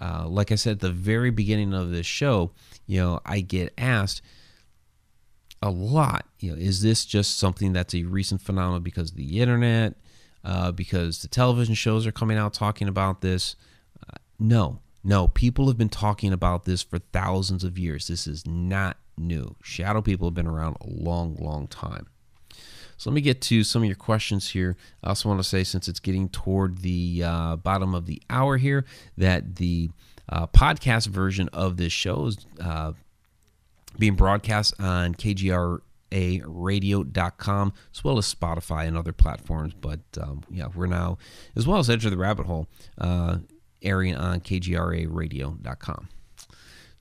[0.00, 2.52] Uh, like I said at the very beginning of this show,
[2.86, 4.22] you know, I get asked
[5.62, 9.94] a lot, you know, is this just something that's a recent phenomenon because the internet,
[10.44, 13.56] uh, because the television shows are coming out talking about this?
[14.02, 18.08] Uh, no, no, people have been talking about this for thousands of years.
[18.08, 19.56] This is not new.
[19.62, 22.06] Shadow people have been around a long, long time.
[22.96, 24.76] So let me get to some of your questions here.
[25.04, 28.56] I also want to say, since it's getting toward the uh, bottom of the hour
[28.56, 28.84] here,
[29.16, 29.90] that the
[30.28, 32.92] uh, podcast version of this show is uh,
[33.98, 39.74] being broadcast on KGRAradio.com as well as Spotify and other platforms.
[39.74, 41.18] But um, yeah, we're now,
[41.56, 42.66] as well as Edge of the Rabbit Hole,
[42.98, 43.38] uh,
[43.82, 46.08] airing on KGRAradio.com.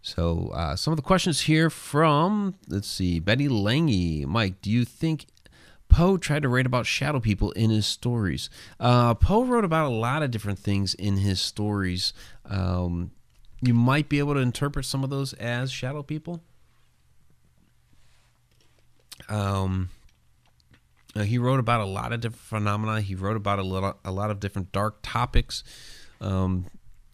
[0.02, 4.26] So, uh, some of the questions here from, let's see, Betty Lange.
[4.26, 5.26] Mike, do you think
[5.89, 8.50] Poe tried to write about shadow people in his stories?
[8.80, 12.13] Uh, Poe wrote about a lot of different things in his stories.
[12.45, 13.12] Um,
[13.62, 16.41] you might be able to interpret some of those as shadow people.
[19.30, 19.89] Um,
[21.15, 23.01] uh, he wrote about a lot of different phenomena.
[23.01, 25.63] He wrote about a lot, a lot of different dark topics.
[26.21, 26.67] Um,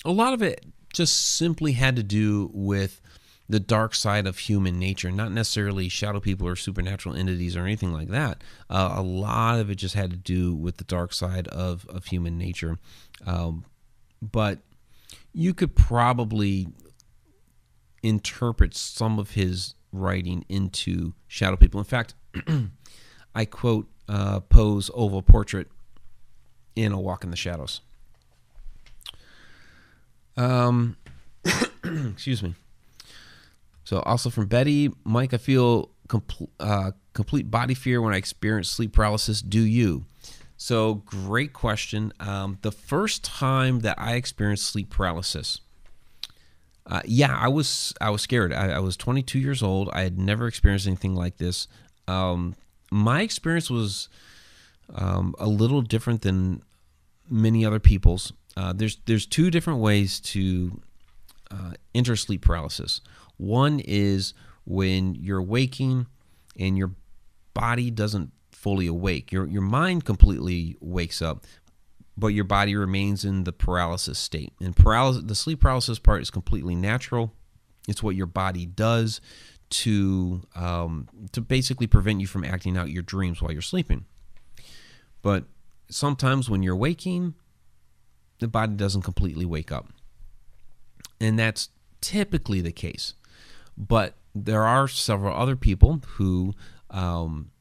[0.05, 3.01] a lot of it just simply had to do with
[3.49, 7.93] the dark side of human nature, not necessarily shadow people or supernatural entities or anything
[7.93, 8.41] like that.
[8.69, 12.05] Uh, a lot of it just had to do with the dark side of, of
[12.05, 12.79] human nature.
[13.25, 13.65] Um,
[14.21, 14.59] but
[15.33, 16.67] you could probably
[18.01, 21.79] interpret some of his writing into shadow people.
[21.79, 22.15] In fact,
[23.35, 25.67] I quote uh, Poe's oval portrait
[26.75, 27.81] in A Walk in the Shadows.
[30.35, 30.97] Um,
[31.83, 32.55] excuse me.
[33.83, 38.69] So also from Betty, Mike, I feel complete uh, complete body fear when I experience
[38.69, 39.41] sleep paralysis.
[39.41, 40.05] Do you?
[40.57, 42.13] So great question.
[42.19, 45.59] Um, the first time that I experienced sleep paralysis,
[46.85, 48.53] uh, yeah, I was I was scared.
[48.53, 49.89] I, I, was 22 years old.
[49.93, 51.67] I had never experienced anything like this.
[52.07, 52.55] Um,
[52.91, 54.09] my experience was
[54.93, 56.61] um, a little different than
[57.29, 58.33] many other people's.
[58.57, 60.81] Uh, there's there's two different ways to
[61.49, 63.01] uh, enter sleep paralysis.
[63.37, 64.33] One is
[64.65, 66.07] when you're waking
[66.59, 66.91] and your
[67.53, 69.31] body doesn't fully awake.
[69.31, 71.45] Your your mind completely wakes up,
[72.17, 74.53] but your body remains in the paralysis state.
[74.61, 77.33] And paralysis, the sleep paralysis part is completely natural.
[77.87, 79.19] It's what your body does
[79.69, 84.05] to um, to basically prevent you from acting out your dreams while you're sleeping.
[85.21, 85.45] But
[85.89, 87.33] sometimes when you're waking,
[88.39, 89.87] the body doesn't completely wake up.
[91.19, 91.69] And that's
[92.01, 93.13] typically the case.
[93.77, 96.53] But there are several other people who
[96.89, 97.51] um,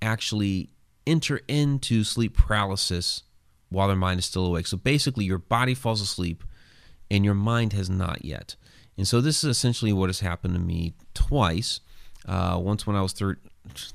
[0.00, 0.70] actually
[1.06, 3.22] enter into sleep paralysis
[3.68, 4.66] while their mind is still awake.
[4.66, 6.44] So basically, your body falls asleep
[7.10, 8.56] and your mind has not yet.
[8.96, 11.80] And so this is essentially what has happened to me twice.
[12.26, 13.38] Uh, once when I was thir-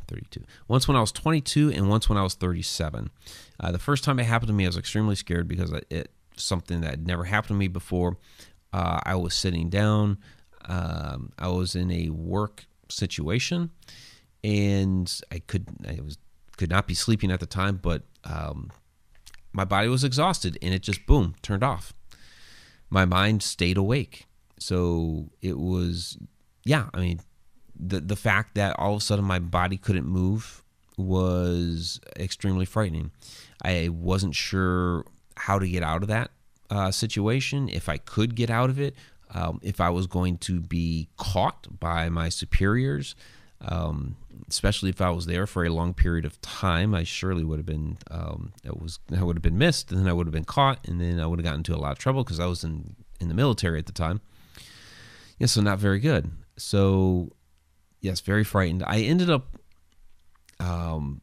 [0.08, 3.10] 32, once when I was 22, and once when I was 37.
[3.60, 6.82] Uh, the first time it happened to me, I was extremely scared because it something
[6.82, 8.18] that had never happened to me before.
[8.74, 10.18] Uh, I was sitting down.
[10.66, 13.72] Um, I was in a work situation,
[14.44, 15.88] and I couldn't.
[15.88, 16.18] I was
[16.58, 18.72] could not be sleeping at the time, but um,
[19.54, 21.94] my body was exhausted, and it just boom turned off.
[22.90, 24.26] My mind stayed awake,
[24.60, 26.18] so it was
[26.66, 26.88] yeah.
[26.94, 27.20] I mean,
[27.76, 30.64] the the fact that all of a sudden my body couldn't move
[30.98, 33.12] was extremely frightening.
[33.64, 36.32] I wasn't sure how to get out of that
[36.70, 38.96] uh, situation, if I could get out of it,
[39.34, 43.16] um, if I was going to be caught by my superiors,
[43.62, 44.16] um,
[44.48, 47.66] especially if I was there for a long period of time, I surely would have
[47.66, 50.46] been um, it was I would have been missed, and then I would have been
[50.46, 52.64] caught, and then I would have gotten into a lot of trouble because I was
[52.64, 54.22] in in the military at the time.
[55.40, 56.32] Yeah, so not very good.
[56.58, 57.32] So
[58.02, 58.84] yes, very frightened.
[58.86, 59.58] I ended up
[60.60, 61.22] um,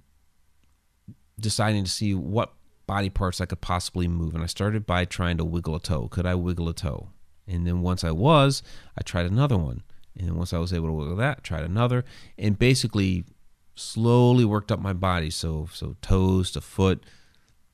[1.39, 2.53] deciding to see what
[2.87, 4.35] body parts I could possibly move.
[4.35, 6.09] And I started by trying to wiggle a toe.
[6.09, 7.09] Could I wiggle a toe?
[7.47, 8.63] And then once I was,
[8.97, 9.83] I tried another one.
[10.19, 12.05] And then once I was able to work with that, tried another.
[12.39, 13.25] And basically
[13.75, 15.31] slowly worked up my body.
[15.31, 17.05] So so toes to foot,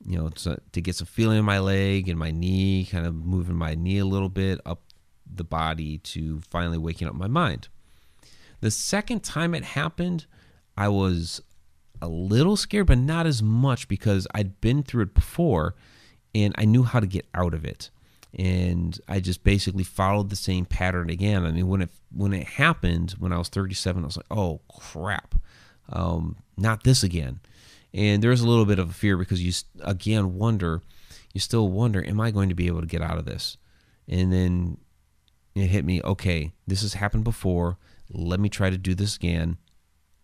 [0.05, 3.13] you know, to, to get some feeling in my leg and my knee, kind of
[3.13, 4.81] moving my knee a little bit up
[5.33, 7.67] the body to finally waking up my mind.
[8.59, 10.25] The second time it happened,
[10.77, 11.41] I was
[12.01, 15.75] a little scared, but not as much because I'd been through it before
[16.33, 17.89] and I knew how to get out of it.
[18.37, 21.45] And I just basically followed the same pattern again.
[21.45, 24.61] I mean, when it when it happened when I was 37, I was like, "Oh
[24.67, 25.35] crap,
[25.89, 27.39] um, not this again."
[27.93, 30.81] And there's a little bit of a fear because you again wonder,
[31.33, 33.57] you still wonder, "Am I going to be able to get out of this?"
[34.07, 34.77] And then
[35.55, 37.77] it hit me, "Okay, this has happened before.
[38.09, 39.57] Let me try to do this again."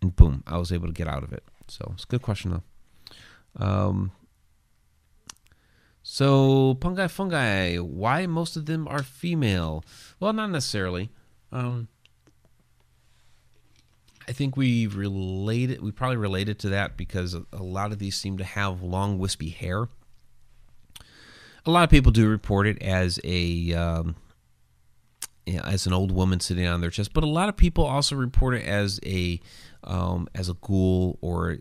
[0.01, 1.43] And boom, I was able to get out of it.
[1.67, 2.63] So it's a good question though.
[3.65, 4.11] Um,
[6.03, 7.77] so fungi, fungi.
[7.77, 9.83] Why most of them are female?
[10.19, 11.09] Well, not necessarily.
[11.51, 11.87] Um,
[14.27, 15.81] I think we related.
[15.81, 19.49] We probably related to that because a lot of these seem to have long, wispy
[19.49, 19.87] hair.
[21.65, 24.15] A lot of people do report it as a um,
[25.45, 27.85] you know, as an old woman sitting on their chest, but a lot of people
[27.85, 29.39] also report it as a
[29.85, 31.57] um, as a ghoul, or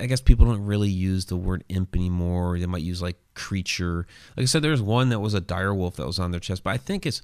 [0.00, 2.58] I guess people don't really use the word imp anymore.
[2.58, 4.06] They might use like creature.
[4.36, 6.62] Like I said, there's one that was a dire wolf that was on their chest,
[6.64, 7.20] but I think it's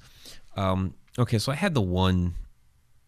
[0.55, 1.37] um, okay.
[1.37, 2.35] So I had the one.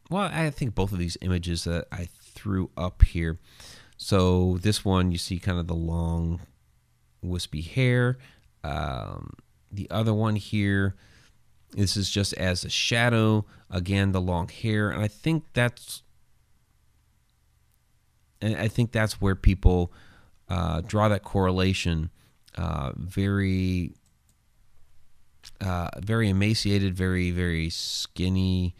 [0.09, 3.39] Well, I think both of these images that I threw up here.
[3.97, 6.41] So this one, you see kind of the long,
[7.21, 8.17] wispy hair.
[8.63, 9.33] Um,
[9.71, 10.95] the other one here,
[11.71, 13.45] this is just as a shadow.
[13.69, 16.03] Again, the long hair, and I think that's
[18.41, 19.91] and I think that's where people
[20.49, 22.09] uh, draw that correlation.
[22.55, 23.93] Uh, very,
[25.61, 28.75] uh, very emaciated, very, very skinny,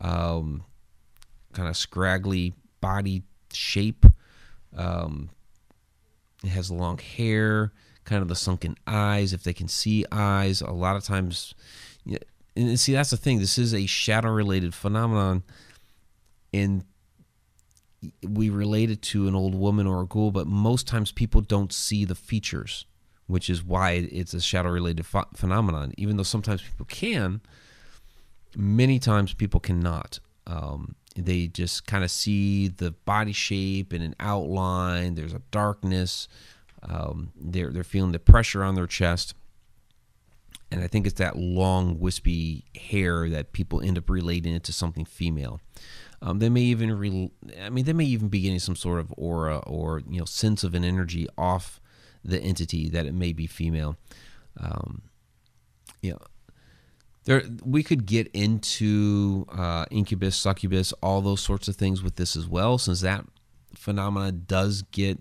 [0.00, 0.64] um,
[1.52, 4.06] kind of scraggly body shape.
[4.76, 5.30] Um,
[6.42, 7.72] it has long hair,
[8.04, 10.60] kind of the sunken eyes, if they can see eyes.
[10.60, 11.54] A lot of times,
[12.56, 13.38] and see, that's the thing.
[13.38, 15.42] This is a shadow related phenomenon.
[16.52, 16.84] And
[18.26, 21.72] we relate it to an old woman or a ghoul, but most times people don't
[21.72, 22.86] see the features,
[23.30, 25.92] which is why it's a shadow related ph- phenomenon.
[25.96, 27.40] Even though sometimes people can,
[28.56, 30.18] many times people cannot.
[30.46, 35.14] Um, they just kind of see the body shape and an outline.
[35.14, 36.28] There's a darkness.
[36.82, 39.34] Um, they're they're feeling the pressure on their chest,
[40.70, 44.72] and I think it's that long wispy hair that people end up relating it to
[44.72, 45.60] something female.
[46.22, 47.30] Um, they may even, re-
[47.62, 50.64] I mean, they may even be getting some sort of aura or you know sense
[50.64, 51.79] of an energy off
[52.24, 53.96] the entity that it may be female.
[54.58, 55.02] Um,
[56.02, 56.18] you know,
[57.24, 62.36] there we could get into uh, incubus, succubus, all those sorts of things with this
[62.36, 63.24] as well, since that
[63.74, 65.20] phenomena does get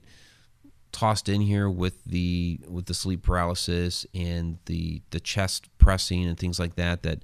[0.92, 6.38] tossed in here with the with the sleep paralysis and the the chest pressing and
[6.38, 7.04] things like that.
[7.04, 7.20] That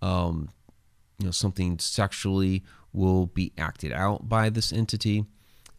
[0.00, 0.50] um,
[1.18, 2.62] you know something sexually
[2.92, 5.24] will be acted out by this entity.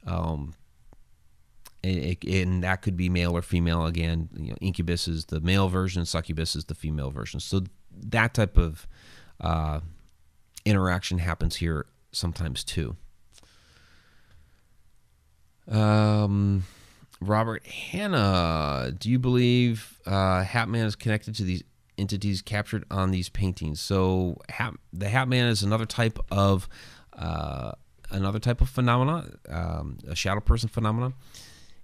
[0.05, 0.53] Um,
[1.83, 3.85] It, and that could be male or female.
[3.85, 7.39] Again, you know, incubus is the male version, succubus is the female version.
[7.39, 8.87] So that type of
[9.39, 9.79] uh,
[10.65, 12.95] interaction happens here sometimes too.
[15.67, 16.65] Um,
[17.19, 21.63] Robert Hanna, do you believe uh, Hatman is connected to these
[21.97, 23.79] entities captured on these paintings?
[23.79, 26.67] So Hat, the Hatman is another type of
[27.13, 27.73] uh,
[28.09, 31.13] another type of phenomena, um, a shadow person phenomena.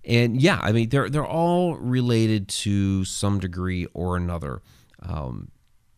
[0.08, 4.62] And yeah, I mean they're they're all related to some degree or another.
[5.02, 5.52] Um,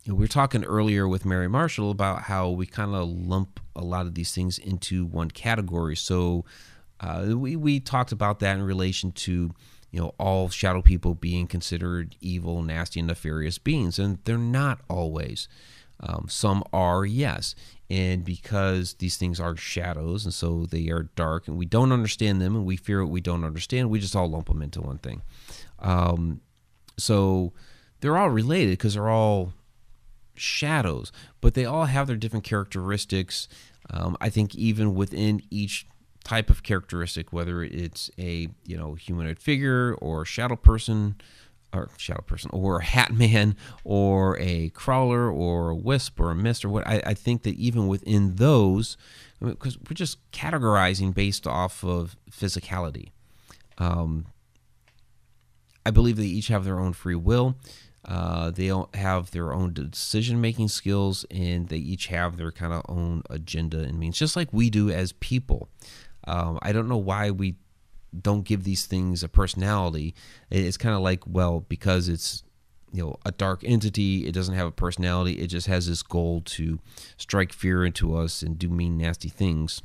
[0.07, 4.07] we were talking earlier with Mary Marshall about how we kind of lump a lot
[4.07, 5.95] of these things into one category.
[5.95, 6.43] So
[6.99, 9.51] uh, we we talked about that in relation to
[9.91, 14.82] you know all shadow people being considered evil, nasty, and nefarious beings, and they're not
[14.89, 15.47] always.
[16.01, 17.55] Um, some are, yes,
[17.90, 22.42] and because these things are shadows, and so they are dark, and we don't understand
[22.42, 25.00] them, and we fear what we don't understand, we just all lump them into one
[25.00, 25.22] thing.
[25.80, 26.42] Um,
[26.98, 27.54] so
[28.02, 29.54] they're all related because they're all
[30.36, 31.12] shadows,
[31.42, 33.48] but they all have their different characteristics.
[33.90, 35.88] Um, I think even within each
[36.24, 41.16] type of characteristic, whether it's a you know humanoid figure or shadow person,
[41.74, 46.36] or shadow person, or a hat man, or a crawler, or a wisp, or a
[46.36, 46.88] mist, or what.
[46.88, 48.98] I, I think that even within those,
[49.42, 53.10] because we're just categorizing based off of physicality.
[53.78, 54.26] Um,
[55.86, 57.56] I believe they each have their own free will.
[58.06, 62.84] Uh, they have their own decision making skills and they each have their kind of
[62.88, 65.70] own agenda and means, just like we do as people.
[66.26, 67.56] Um, I don't know why we
[68.18, 70.16] don't give these things a personality.
[70.49, 72.43] It's kind of like, well, because it's
[72.91, 75.34] you know a dark entity, it doesn't have a personality.
[75.34, 76.80] It just has this goal to
[77.18, 79.82] strike fear into us and do mean, nasty things.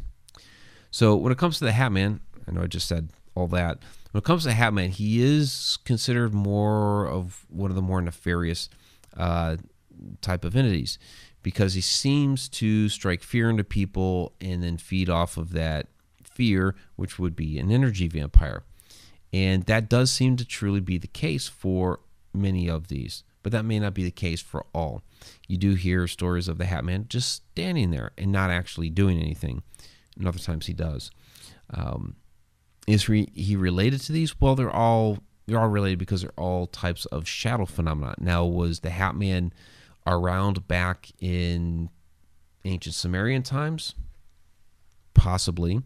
[0.91, 3.79] So when it comes to the Hat Man, I know I just said all that.
[4.13, 8.01] When it comes to Hat Man, he is considered more of one of the more
[8.01, 8.69] nefarious
[9.17, 9.57] uh,
[10.21, 10.99] type of entities
[11.43, 15.89] because he seems to strike fear into people and then feed off of that
[16.35, 18.63] fear, which would be an energy vampire.
[19.33, 22.01] And that does seem to truly be the case for
[22.33, 25.03] many of these, but that may not be the case for all.
[25.49, 29.19] You do hear stories of the Hat Man just standing there and not actually doing
[29.19, 29.63] anything,
[30.17, 31.11] and other times he does.
[31.71, 32.17] Um,
[32.87, 34.41] is he, he related to these?
[34.41, 38.15] Well, they're all they're all related because they're all types of shadow phenomena.
[38.19, 39.53] Now, was the Hat Man
[40.07, 41.91] around back in
[42.65, 43.95] ancient Sumerian times?
[45.13, 45.83] Possibly.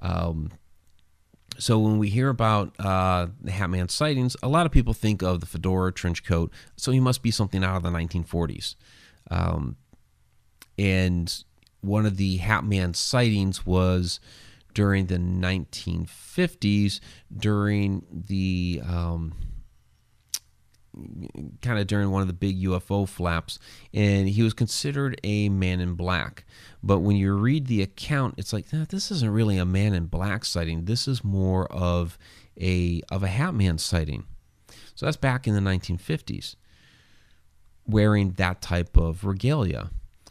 [0.00, 0.50] Um,
[1.58, 5.40] so when we hear about uh, the Hatman sightings, a lot of people think of
[5.40, 6.52] the fedora trench coat.
[6.76, 8.74] So he must be something out of the 1940s.
[9.30, 9.76] Um,
[10.78, 11.44] and
[11.80, 14.18] one of the Hatman sightings was
[14.74, 17.00] during the 1950s,
[17.36, 19.34] during the um,
[21.62, 23.58] kind of during one of the big UFO flaps,
[23.94, 26.44] and he was considered a man in black.
[26.82, 30.44] But when you read the account, it's like this isn't really a man in black
[30.44, 30.84] sighting.
[30.84, 32.18] This is more of
[32.60, 34.24] a of a hat man sighting.
[34.94, 36.56] So that's back in the 1950s,
[37.86, 39.90] wearing that type of regalia.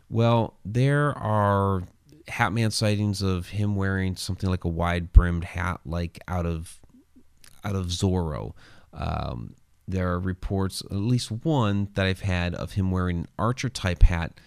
[0.10, 1.84] Well, there are
[2.28, 6.80] hat man sightings of him wearing something like a wide brimmed hat, like out of
[7.64, 8.54] out of Zorro.
[8.94, 9.56] Um,
[9.92, 14.04] there are reports, at least one that I've had, of him wearing an archer type
[14.04, 14.40] hat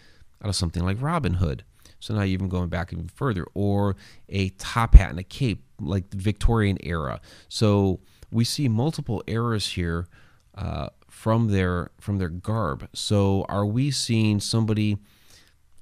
[0.42, 1.64] out of something like Robin Hood.
[2.00, 3.96] So now you're even going back even further, or
[4.28, 7.20] a top hat and a cape like the Victorian era.
[7.48, 10.08] So we see multiple eras here
[10.54, 12.88] uh, from their from their garb.
[12.92, 14.98] So are we seeing somebody?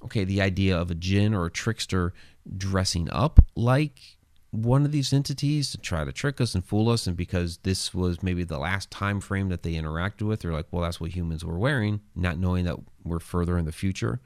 [0.05, 2.13] Okay, the idea of a jinn or a trickster
[2.57, 4.17] dressing up like
[4.53, 7.93] one of these entities to try to trick us and fool us and because this
[7.93, 11.09] was maybe the last time frame that they interacted with they're like well that's what
[11.11, 14.21] humans were wearing not knowing that we're further in the future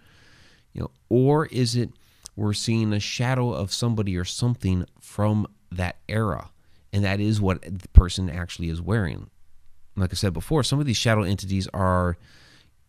[0.77, 1.89] you know, or is it
[2.35, 6.51] we're seeing a shadow of somebody or something from that era,
[6.93, 9.29] and that is what the person actually is wearing.
[9.95, 12.15] Like I said before, some of these shadow entities are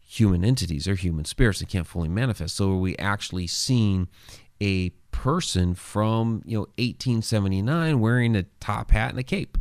[0.06, 2.56] human entities; they're human spirits; they can't fully manifest.
[2.56, 4.08] So, are we actually seeing
[4.60, 9.58] a person from you know 1879 wearing a top hat and a cape?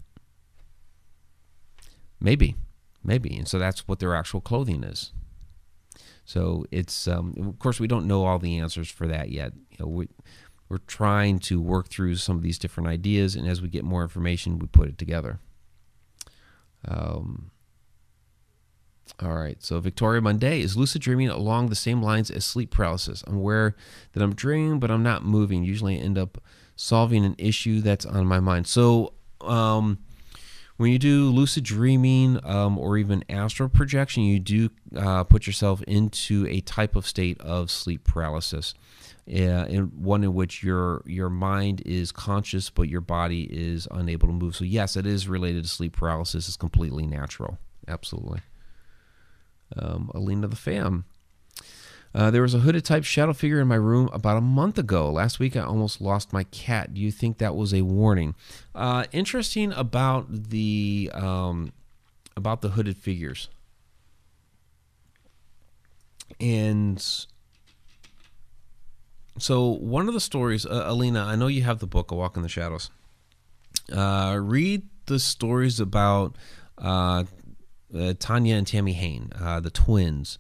[2.22, 2.56] Maybe,
[3.04, 5.14] maybe, and so that's what their actual clothing is.
[6.26, 9.54] So it's um, of course we don't know all the answers for that yet.
[9.72, 10.10] You know, we,
[10.70, 14.04] we're trying to work through some of these different ideas, and as we get more
[14.04, 15.40] information, we put it together.
[16.88, 17.50] Um,
[19.22, 23.24] all right, so Victoria Monday is lucid dreaming along the same lines as sleep paralysis.
[23.28, 23.76] I'm aware
[24.14, 25.64] that I'm dreaming, but I'm not moving.
[25.64, 26.42] Usually, I end up
[26.76, 28.68] solving an issue that's on my mind.
[28.68, 30.00] So, um,
[30.78, 35.82] when you do lucid dreaming um, or even astral projection, you do uh, put yourself
[35.84, 38.74] into a type of state of sleep paralysis.
[39.30, 44.26] Uh, in one in which your your mind is conscious but your body is unable
[44.26, 44.56] to move.
[44.56, 46.48] So yes, it is related to sleep paralysis.
[46.48, 47.58] It's completely natural.
[47.90, 48.40] Absolutely.
[49.76, 51.06] Um, Alina the fam.
[52.16, 55.12] Uh, there was a hooded type shadow figure in my room about a month ago.
[55.12, 56.94] Last week, I almost lost my cat.
[56.94, 58.34] Do you think that was a warning?
[58.74, 61.74] Uh, interesting about the um,
[62.36, 63.50] about the hooded figures,
[66.40, 67.04] and
[69.38, 72.38] so one of the stories, uh, Alina, I know you have the book, A Walk
[72.38, 72.90] in the Shadows.
[73.92, 76.36] Uh, read the stories about
[77.94, 80.40] uh, uh Tanya and Tammy Hain, uh, the twins.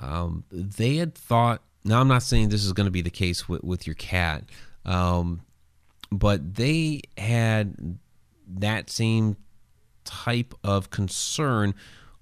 [0.00, 1.62] Um, they had thought.
[1.84, 4.44] Now, I'm not saying this is going to be the case with, with your cat,
[4.86, 5.42] um,
[6.10, 7.98] but they had
[8.48, 9.36] that same
[10.04, 11.74] type of concern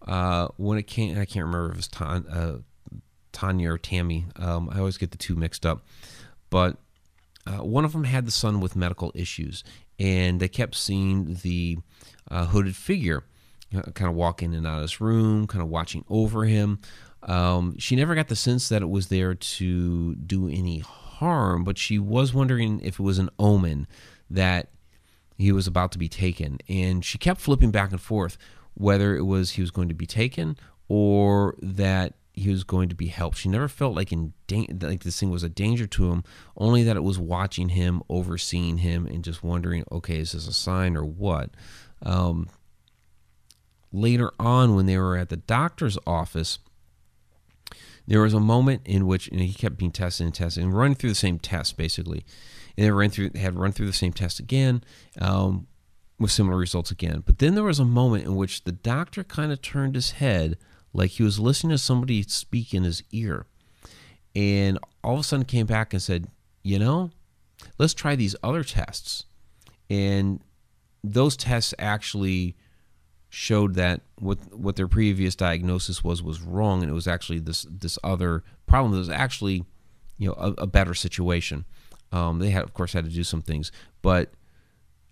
[0.07, 1.13] uh, when it came.
[1.13, 2.65] I can't remember if it was Tan,
[3.33, 4.27] Tanya or Tammy.
[4.37, 5.85] Um, I always get the two mixed up.
[6.51, 6.77] But
[7.47, 9.65] uh, one of them had the son with medical issues,
[9.99, 11.79] and they kept seeing the
[12.31, 13.23] uh, hooded figure uh,
[13.73, 16.81] kind of walk in and out of his room, kind of watching over him.
[17.23, 21.79] Um, she never got the sense that it was there to do any harm, but
[21.79, 23.87] she was wondering if it was an omen
[24.29, 24.71] that
[25.39, 26.59] he was about to be taken.
[26.69, 28.37] And she kept flipping back and forth
[28.75, 30.57] whether it was he was going to be taken
[30.89, 33.37] or that he was going to be helped.
[33.37, 34.33] She never felt like in
[34.81, 36.25] like this thing was a danger to him,
[36.57, 40.53] only that it was watching him, overseeing him, and just wondering, okay, is this a
[40.53, 41.51] sign or what?
[42.03, 42.49] Um,
[43.93, 46.59] later on, when they were at the doctor's office,
[48.07, 50.77] there was a moment in which you know, he kept being tested and tested and
[50.77, 52.25] running through the same test basically,
[52.77, 54.83] and they ran through had run through the same test again.
[55.21, 55.67] Um,
[56.23, 57.23] with similar results again.
[57.27, 60.57] But then there was a moment in which the doctor kind of turned his head
[60.95, 63.47] like he was listening to somebody speak in his ear.
[64.35, 66.29] And all of a sudden came back and said,
[66.63, 67.11] you know,
[67.79, 69.25] let's try these other tests.
[69.91, 70.41] And
[71.03, 72.57] those tests actually
[73.35, 77.67] showed that what what their previous diagnosis was was wrong, and it was actually this
[77.71, 79.65] this other problem that was actually,
[80.19, 81.65] you know, a, a better situation.
[82.13, 83.73] Um, they had, of course, had to do some things,
[84.03, 84.35] but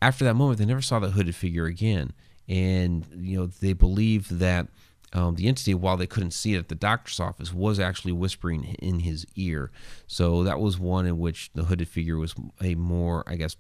[0.03, 2.13] after that moment, they never saw the hooded figure again,
[2.47, 4.69] and you know, they believed that
[5.15, 8.65] um, the entity, while they couldn't see it at the doctor's office, was actually whispering
[8.81, 9.71] in his ear.
[10.07, 13.57] So that was one in which the hooded figure was a more, I guess,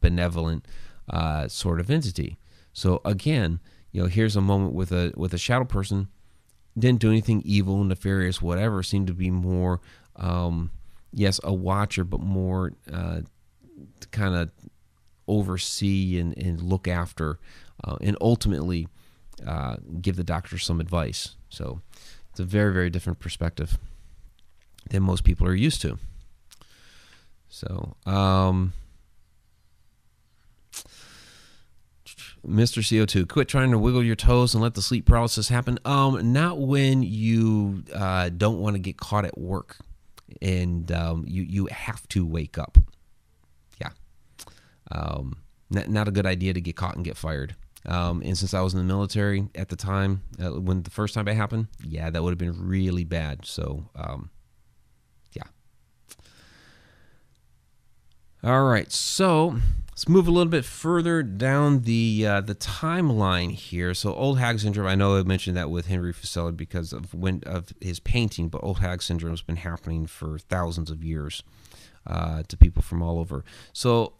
[0.00, 0.66] benevolent
[1.08, 2.36] uh, sort of entity.
[2.72, 3.60] So again,
[3.92, 6.08] you know, here's a moment with a with a shadow person,
[6.78, 8.82] didn't do anything evil, nefarious, whatever.
[8.82, 9.80] Seemed to be more,
[10.16, 10.70] um,
[11.12, 13.20] yes, a watcher, but more uh,
[14.00, 14.50] to kind of
[15.28, 17.38] oversee and, and look after,
[17.84, 18.88] uh, and ultimately
[19.46, 21.36] uh, give the doctor some advice.
[21.48, 21.80] So
[22.30, 23.78] it's a very, very different perspective
[24.90, 25.98] than most people are used to.
[27.48, 28.72] So, um,
[32.46, 32.82] Mr.
[32.82, 35.78] CO2, quit trying to wiggle your toes and let the sleep paralysis happen.
[35.84, 39.76] Um, not when you uh, don't want to get caught at work
[40.40, 42.78] and um, you you have to wake up.
[43.80, 43.90] Yeah,
[44.90, 45.36] um,
[45.70, 47.54] not, not a good idea to get caught and get fired.
[47.84, 51.14] Um, and since I was in the military at the time, uh, when the first
[51.14, 53.44] time it happened, yeah, that would have been really bad.
[53.44, 54.30] So, um,
[55.32, 55.42] yeah.
[58.44, 59.56] All right, so
[59.92, 63.94] let's move a little bit further down the uh, the timeline here.
[63.94, 64.88] So, old hag syndrome.
[64.88, 68.62] I know I mentioned that with Henry Fuseli because of when of his painting, but
[68.64, 71.42] old hag syndrome has been happening for thousands of years
[72.06, 73.44] uh, to people from all over.
[73.72, 74.14] So.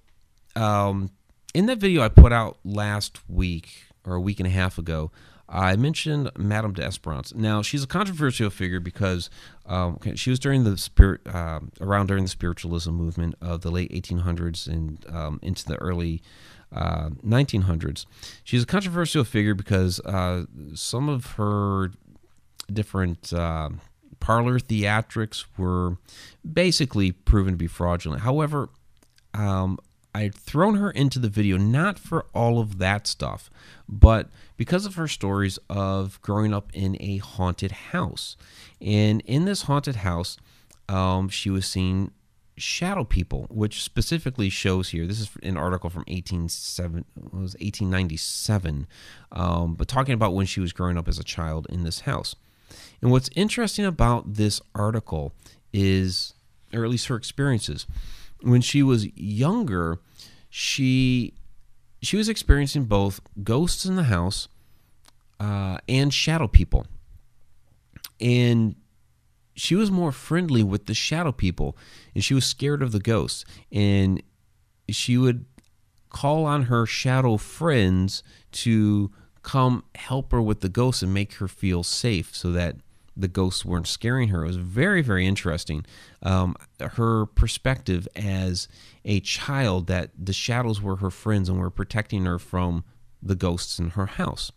[0.55, 1.11] Um,
[1.55, 5.11] in that video I put out last week or a week and a half ago,
[5.53, 7.35] I mentioned Madame d'Esperance.
[7.35, 9.29] Now she's a controversial figure because
[9.67, 13.93] um, she was during the spirit uh, around during the spiritualism movement of the late
[13.93, 16.23] 1800s and um, into the early
[16.75, 18.07] uh, 1900s.
[18.45, 21.93] She's a controversial figure because uh, some of her
[22.73, 23.69] different uh,
[24.21, 25.99] parlor theatrics were
[26.51, 28.23] basically proven to be fraudulent.
[28.23, 28.71] However,
[29.35, 29.79] um,
[30.15, 33.51] I'd thrown her into the video not for all of that stuff,
[33.89, 38.37] but because of her stories of growing up in a haunted house.
[38.81, 40.37] And in this haunted house,
[40.89, 42.13] um, she was seeing
[42.57, 45.07] shadow people, which specifically shows here.
[45.07, 48.87] This is an article from 1897, was 1897,
[49.33, 52.37] um, but talking about when she was growing up as a child in this house.
[53.01, 55.33] And what's interesting about this article
[55.73, 56.35] is,
[56.73, 57.87] or at least her experiences,
[58.43, 59.99] when she was younger,
[60.49, 61.35] she
[62.03, 64.49] she was experiencing both ghosts in the house
[65.39, 66.87] uh, and shadow people.
[68.21, 68.77] And
[69.55, 71.77] she was more friendly with the shadow people
[72.15, 73.45] and she was scared of the ghosts.
[73.71, 74.23] And
[74.89, 75.45] she would
[76.11, 78.23] call on her shadow friends
[78.53, 79.11] to
[79.43, 82.77] come help her with the ghosts and make her feel safe so that
[83.17, 84.45] the ghosts weren't scaring her.
[84.45, 85.85] It was very, very interesting.
[86.23, 88.69] Um, her perspective as
[89.05, 92.85] a child that the shadows were her friends and were protecting her from
[93.23, 94.51] the ghosts in her house.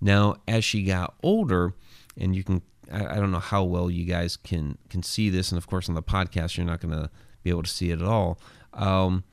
[0.00, 1.74] Now, as she got older,
[2.18, 5.50] and you can, I, I don't know how well you guys can can see this,
[5.50, 7.10] and of course on the podcast you're not going to
[7.42, 8.38] be able to see it at all.
[8.74, 9.24] Um,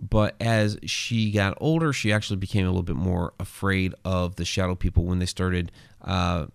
[0.00, 4.44] but as she got older, she actually became a little bit more afraid of the
[4.44, 6.46] shadow people when they started uh,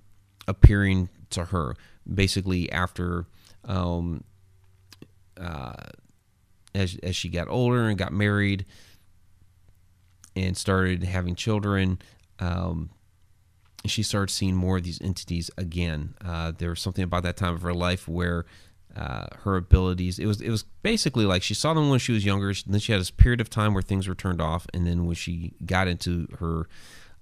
[0.48, 1.76] appearing to her.
[2.12, 3.26] Basically, after
[3.64, 4.24] um,
[5.40, 5.74] uh,
[6.74, 8.66] as as she got older and got married
[10.36, 12.00] and started having children,
[12.40, 12.90] um,
[13.86, 16.16] she started seeing more of these entities again.
[16.24, 18.46] Uh, there was something about that time of her life where
[18.96, 20.20] uh, her abilities.
[20.20, 22.54] It was it was basically like she saw them when she was younger.
[22.66, 25.16] Then she had this period of time where things were turned off, and then when
[25.16, 26.68] she got into her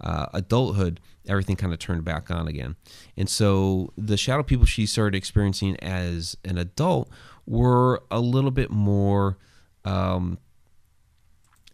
[0.01, 2.75] uh, adulthood, everything kind of turned back on again.
[3.15, 7.09] And so the shadow people she started experiencing as an adult
[7.45, 9.37] were a little bit more.
[9.85, 10.37] Um,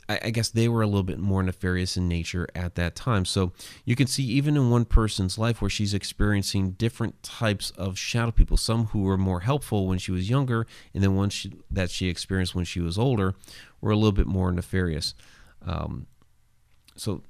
[0.08, 3.26] I, I guess they were a little bit more nefarious in nature at that time.
[3.26, 3.54] So
[3.86, 8.32] you can see even in one person's life where she's experiencing different types of shadow
[8.32, 8.58] people.
[8.58, 12.10] Some who were more helpful when she was younger, and then ones she, that she
[12.10, 13.36] experienced when she was older
[13.80, 15.14] were a little bit more nefarious.
[15.66, 16.08] Um,
[16.96, 17.22] so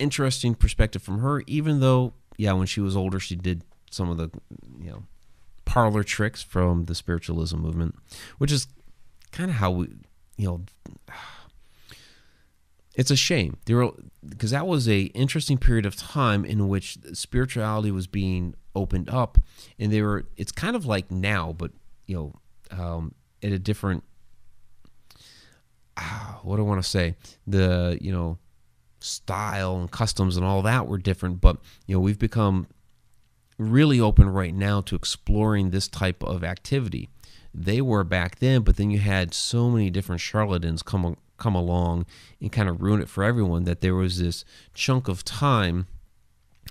[0.00, 1.42] interesting perspective from her.
[1.46, 4.30] Even though, yeah, when she was older, she did some of the
[4.80, 5.02] you know
[5.64, 7.94] parlor tricks from the spiritualism movement,
[8.38, 8.66] which is
[9.32, 9.88] kind of how we
[10.36, 10.60] you know
[12.96, 13.92] it's a shame there were
[14.28, 19.38] because that was a interesting period of time in which spirituality was being opened up
[19.78, 21.70] and they were it's kind of like now but
[22.06, 22.32] you know
[22.76, 24.02] um, at a different
[25.96, 27.14] uh, what do i want to say
[27.46, 28.38] the you know
[29.00, 32.66] style and customs and all that were different but you know we've become
[33.60, 37.10] really open right now to exploring this type of activity.
[37.52, 42.06] They were back then but then you had so many different charlatans come come along
[42.40, 44.44] and kind of ruin it for everyone that there was this
[44.74, 45.86] chunk of time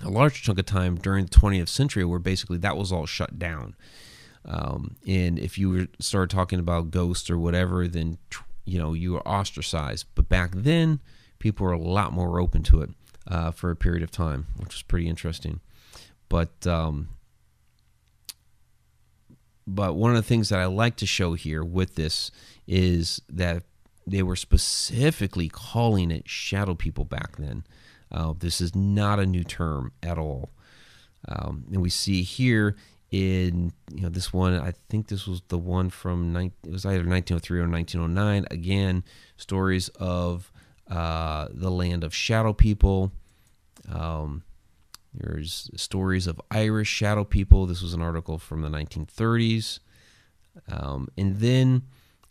[0.02, 3.38] a large chunk of time during the 20th century where basically that was all shut
[3.38, 3.76] down.
[4.44, 8.18] Um, and if you were started talking about ghosts or whatever then
[8.64, 10.06] you know you were ostracized.
[10.14, 11.00] But back then
[11.40, 12.90] people were a lot more open to it
[13.26, 15.60] uh, for a period of time which was pretty interesting
[16.28, 17.08] but um,
[19.66, 22.30] but one of the things that I like to show here with this
[22.66, 23.64] is that
[24.06, 27.64] they were specifically calling it shadow people back then.
[28.10, 30.50] Uh, this is not a new term at all.
[31.28, 32.76] Um, and we see here
[33.10, 36.98] in you know this one i think this was the one from it was either
[36.98, 39.02] 1903 or 1909 again
[39.36, 40.52] stories of
[40.90, 43.12] uh, the land of shadow people.
[43.90, 44.42] Um,
[45.14, 47.66] there's stories of irish shadow people.
[47.66, 49.80] This was an article from the 1930s
[50.68, 51.82] um, and then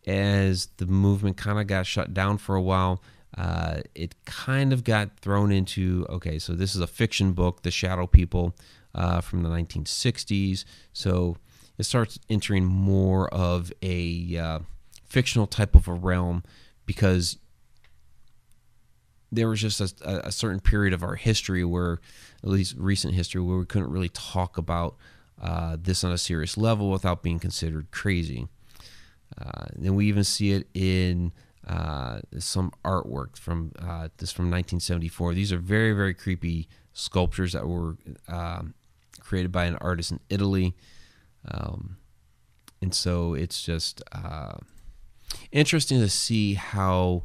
[0.07, 3.01] as the movement kind of got shut down for a while,
[3.37, 7.71] uh, it kind of got thrown into okay, so this is a fiction book, The
[7.71, 8.55] Shadow People,
[8.95, 10.65] uh, from the 1960s.
[10.93, 11.37] So
[11.77, 14.59] it starts entering more of a uh,
[15.05, 16.43] fictional type of a realm
[16.85, 17.37] because
[19.31, 21.99] there was just a, a, certain period of our history where,
[22.43, 24.95] at least recent history, where we couldn't really talk about
[25.41, 28.47] uh, this on a serious level without being considered crazy.
[29.39, 31.31] Uh, and we even see it in
[31.67, 35.33] uh, some artwork from uh, this from 1974.
[35.33, 38.73] These are very very creepy sculptures that were um,
[39.19, 40.73] created by an artist in Italy,
[41.47, 41.97] um,
[42.81, 44.57] and so it's just uh,
[45.51, 47.23] interesting to see how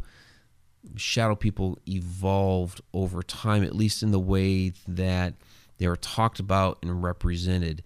[0.97, 5.35] shadow people evolved over time, at least in the way that
[5.78, 7.82] they were talked about and represented.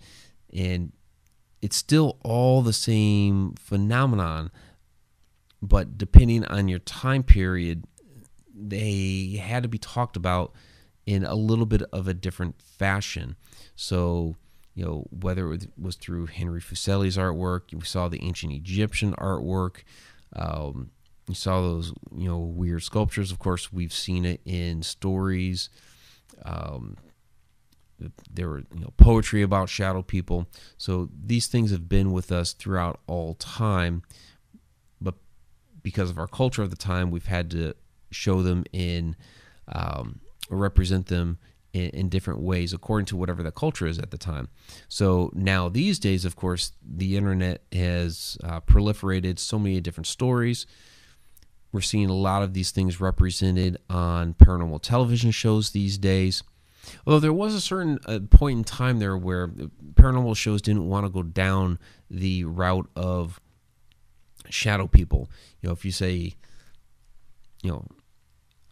[0.52, 0.92] And
[1.60, 4.50] it's still all the same phenomenon,
[5.60, 7.84] but depending on your time period,
[8.54, 10.52] they had to be talked about
[11.06, 13.36] in a little bit of a different fashion.
[13.74, 14.36] So,
[14.74, 19.82] you know, whether it was through Henry Fuseli's artwork, you saw the ancient Egyptian artwork,
[20.36, 20.90] um,
[21.28, 23.30] you saw those, you know, weird sculptures.
[23.30, 25.68] Of course, we've seen it in stories.
[26.44, 26.96] Um,
[28.30, 32.52] there were you know poetry about shadow people so these things have been with us
[32.52, 34.04] throughout all time
[35.00, 35.14] but
[35.82, 37.74] because of our culture of the time we've had to
[38.12, 39.16] show them in
[39.66, 41.38] um, represent them
[41.72, 44.48] in, in, different ways according to whatever the culture is at the time.
[44.88, 50.66] So now these days, of course, the internet has uh, proliferated so many different stories.
[51.72, 56.42] We're seeing a lot of these things represented on paranormal television shows these days.
[57.06, 59.48] Although there was a certain uh, point in time there where
[59.94, 61.78] paranormal shows didn't want to go down
[62.10, 63.40] the route of
[64.48, 65.30] shadow people.
[65.60, 66.34] You know, if you say,
[67.62, 67.86] you know,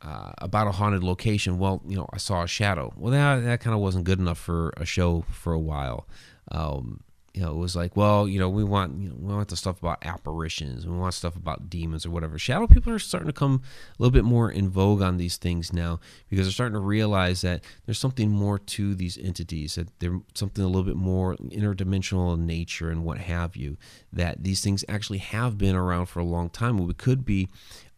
[0.03, 2.93] uh, about a haunted location, well, you know, I saw a shadow.
[2.97, 6.07] Well, that that kind of wasn't good enough for a show for a while.
[6.51, 7.01] Um,
[7.37, 9.57] you know, it was like, well, you know, we want you know, we want the
[9.57, 12.39] stuff about apparitions, we want stuff about demons or whatever.
[12.39, 13.61] Shadow people are starting to come
[13.91, 17.43] a little bit more in vogue on these things now because they're starting to realize
[17.43, 22.33] that there's something more to these entities, that they're something a little bit more interdimensional
[22.33, 23.77] in nature and what have you.
[24.11, 26.79] That these things actually have been around for a long time.
[26.79, 27.49] We could be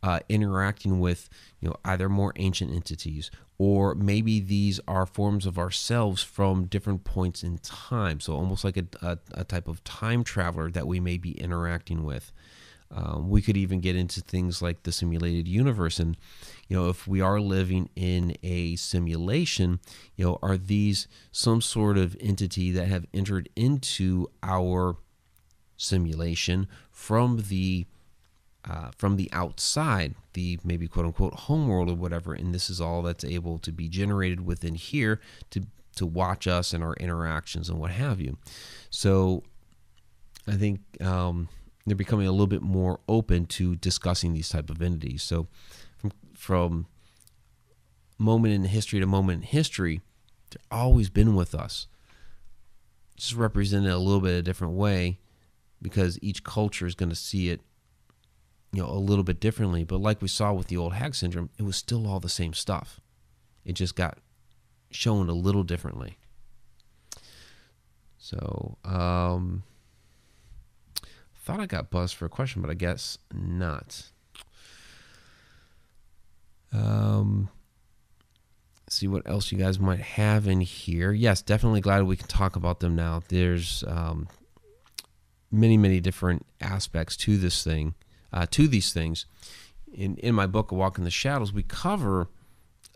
[0.03, 1.28] uh, interacting with
[1.61, 7.02] you know either more ancient entities or maybe these are forms of ourselves from different
[7.02, 8.20] points in time.
[8.20, 12.04] So almost like a, a, a type of time traveler that we may be interacting
[12.04, 12.32] with.
[12.90, 16.16] Um, we could even get into things like the simulated universe and
[16.68, 19.80] you know if we are living in a simulation
[20.16, 24.96] you know are these some sort of entity that have entered into our
[25.76, 27.84] simulation from the
[28.68, 33.02] uh, from the outside, the maybe quote unquote homeworld or whatever, and this is all
[33.02, 35.66] that's able to be generated within here to
[35.96, 38.38] to watch us and our interactions and what have you.
[38.88, 39.42] So
[40.46, 41.48] I think um,
[41.86, 45.22] they're becoming a little bit more open to discussing these type of entities.
[45.22, 45.48] So
[45.96, 46.86] from from
[48.18, 50.02] moment in history to moment in history,
[50.50, 51.86] they've always been with us.
[53.16, 55.18] Just represented a little bit a different way
[55.80, 57.60] because each culture is going to see it
[58.72, 59.84] you know, a little bit differently.
[59.84, 62.52] But like we saw with the old hag syndrome, it was still all the same
[62.52, 63.00] stuff.
[63.64, 64.18] It just got
[64.90, 66.18] shown a little differently.
[68.18, 69.62] So, um,
[71.48, 74.10] thought I got buzzed for a question, but I guess not.
[76.72, 77.48] Um,
[78.88, 81.12] see what else you guys might have in here.
[81.12, 83.22] Yes, definitely glad we can talk about them now.
[83.28, 84.28] There's um,
[85.50, 87.94] many, many different aspects to this thing
[88.33, 89.26] uh, to these things.
[89.93, 92.29] In in my book, A Walk in the Shadows, we cover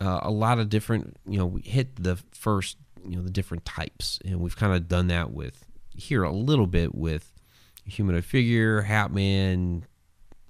[0.01, 1.16] uh, a lot of different.
[1.26, 2.76] You know, we hit the first,
[3.07, 5.64] you know, the different types, and we've kind of done that with
[5.95, 7.33] here a little bit with
[7.87, 9.83] humanoid figure, Hatman,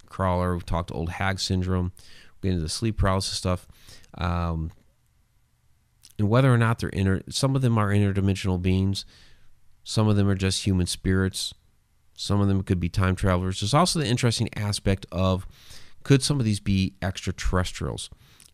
[0.07, 0.53] crawler.
[0.53, 1.91] We've talked old hag syndrome.
[2.41, 3.67] We get into the sleep paralysis stuff.
[4.17, 4.71] Um,
[6.19, 9.05] and whether or not they're inter, some of them are interdimensional beings,
[9.83, 11.53] some of them are just human spirits.
[12.15, 13.59] Some of them could be time travelers.
[13.59, 15.47] There's also the interesting aspect of
[16.03, 18.09] could some of these be extraterrestrials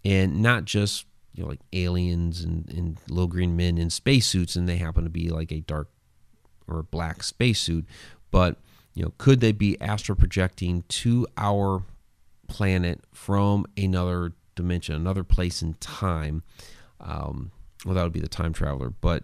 [0.06, 4.68] and not just you know like aliens and, and low green men in spacesuits and
[4.68, 5.90] they happen to be like a dark
[6.68, 7.86] or a black spacesuit,
[8.32, 8.58] but
[8.94, 11.84] you know could they be astral projecting to our
[12.48, 16.44] planet from another dimension, another place in time?
[17.00, 17.52] Um,
[17.86, 19.24] well, that would be the time traveler, but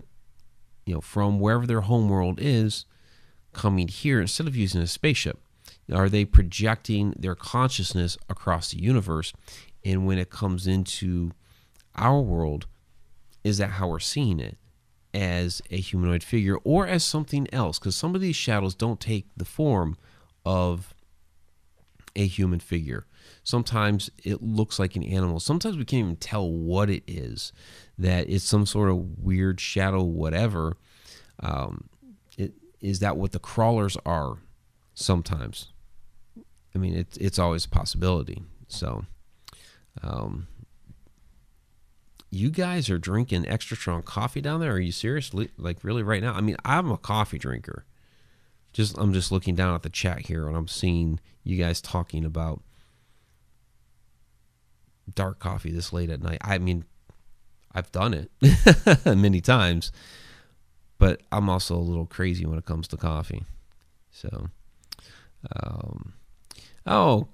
[0.86, 2.86] you know from wherever their home world is
[3.56, 5.40] coming here instead of using a spaceship?
[5.92, 9.34] Are they projecting their consciousness across the universe?
[9.84, 11.32] And when it comes into
[11.96, 12.68] our world,
[13.44, 14.58] is that how we're seeing it?
[15.14, 17.80] As a humanoid figure or as something else?
[17.80, 19.96] Because some of these shadows don't take the form
[20.46, 20.94] of
[22.16, 23.06] a human figure.
[23.44, 25.40] Sometimes it looks like an animal.
[25.40, 27.54] Sometimes we can't even tell what it is.
[27.98, 30.78] That it's some sort of weird shadow, whatever.
[31.42, 31.90] Um,
[32.86, 34.38] is that what the crawlers are
[34.94, 35.72] sometimes?
[36.74, 38.44] I mean, it's it's always a possibility.
[38.68, 39.06] So,
[40.04, 40.48] um,
[42.30, 44.74] you guys are drinking extra strong coffee down there?
[44.74, 45.32] Are you serious?
[45.58, 46.34] Like really right now?
[46.34, 47.86] I mean, I'm a coffee drinker.
[48.72, 52.24] Just I'm just looking down at the chat here and I'm seeing you guys talking
[52.24, 52.62] about
[55.12, 56.40] dark coffee this late at night.
[56.42, 56.86] I mean,
[57.74, 58.32] I've done it
[59.06, 59.92] many times
[61.06, 63.44] but I'm also a little crazy when it comes to coffee.
[64.10, 64.50] So,
[65.56, 66.14] um,
[66.88, 67.28] oh,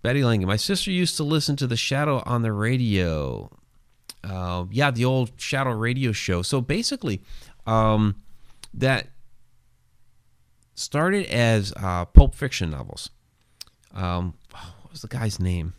[0.00, 0.48] Betty Langan.
[0.48, 3.50] My sister used to listen to the Shadow on the radio.
[4.26, 6.40] Uh, yeah, the old Shadow radio show.
[6.40, 7.20] So basically,
[7.66, 8.22] um,
[8.72, 9.08] that
[10.74, 13.10] started as uh, Pulp Fiction novels.
[13.92, 15.74] Um, what was the guy's name?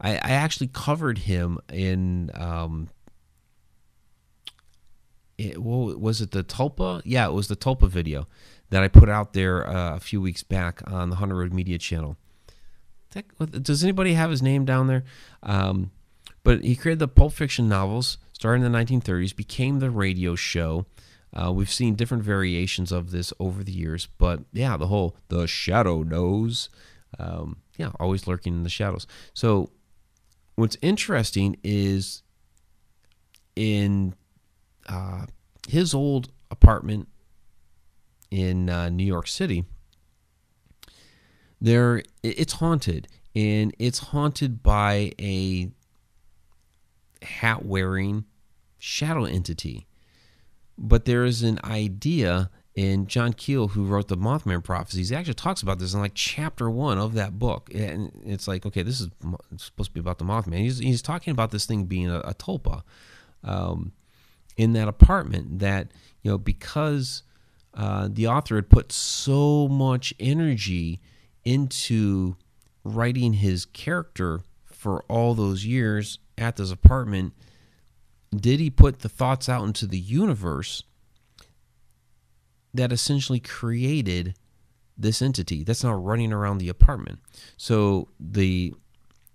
[0.00, 2.88] I, I actually covered him in um,
[5.38, 7.02] it, was it the Tulpa?
[7.04, 8.26] Yeah, it was the Tulpa video
[8.70, 11.78] that I put out there uh, a few weeks back on the Haunted Road Media
[11.78, 12.16] channel.
[13.60, 15.04] does anybody have his name down there?
[15.42, 15.90] Um,
[16.42, 20.86] but he created the Pulp Fiction novels, started in the 1930s, became the radio show.
[21.34, 25.46] Uh, we've seen different variations of this over the years, but yeah, the whole the
[25.46, 26.68] shadow knows,
[27.18, 29.06] um, yeah, always lurking in the shadows.
[29.32, 29.70] So,
[30.56, 32.22] what's interesting is
[33.56, 34.14] in
[34.88, 35.26] uh,
[35.68, 37.08] his old apartment
[38.30, 39.64] in uh, New York City,
[41.60, 45.70] there it's haunted, and it's haunted by a
[47.22, 48.24] hat wearing
[48.78, 49.86] shadow entity.
[50.76, 55.34] But there is an idea in John Keel, who wrote the Mothman prophecies, he actually
[55.34, 57.70] talks about this in like chapter one of that book.
[57.74, 59.08] And it's like, okay, this is
[59.56, 60.58] supposed to be about the Mothman.
[60.58, 62.82] He's, he's talking about this thing being a, a tulpa
[63.44, 63.92] um,
[64.56, 65.92] in that apartment that,
[66.22, 67.22] you know, because
[67.74, 71.00] uh, the author had put so much energy
[71.44, 72.36] into
[72.84, 77.32] writing his character for all those years at this apartment,
[78.34, 80.82] did he put the thoughts out into the universe
[82.74, 84.34] that essentially created
[84.96, 87.20] this entity that's now running around the apartment?
[87.56, 88.74] So the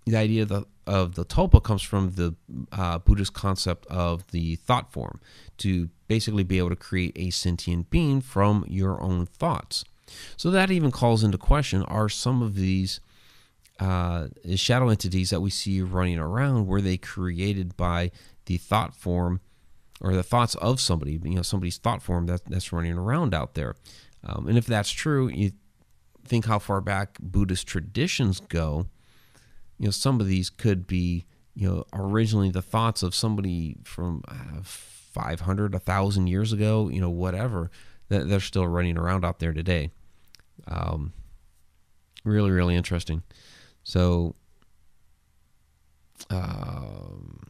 [0.06, 2.34] the idea of the, of the tulpa comes from the
[2.72, 5.20] uh, Buddhist concept of the thought form
[5.58, 9.84] to basically be able to create a sentient being from your own thoughts.
[10.36, 13.00] So that even calls into question are some of these
[13.78, 18.10] uh, shadow entities that we see running around were they created by
[18.46, 19.40] the thought form
[20.00, 23.54] or the thoughts of somebody, you know, somebody's thought form that, that's running around out
[23.54, 23.74] there.
[24.24, 25.52] Um, and if that's true, you
[26.24, 28.86] think how far back Buddhist traditions go,
[29.78, 34.22] you know, some of these could be, you know, originally the thoughts of somebody from
[34.28, 37.70] uh, 500, 1,000 years ago, you know, whatever,
[38.08, 39.90] that they're still running around out there today.
[40.66, 41.12] Um,
[42.24, 43.22] really, really interesting.
[43.84, 44.34] So,
[46.30, 47.40] um,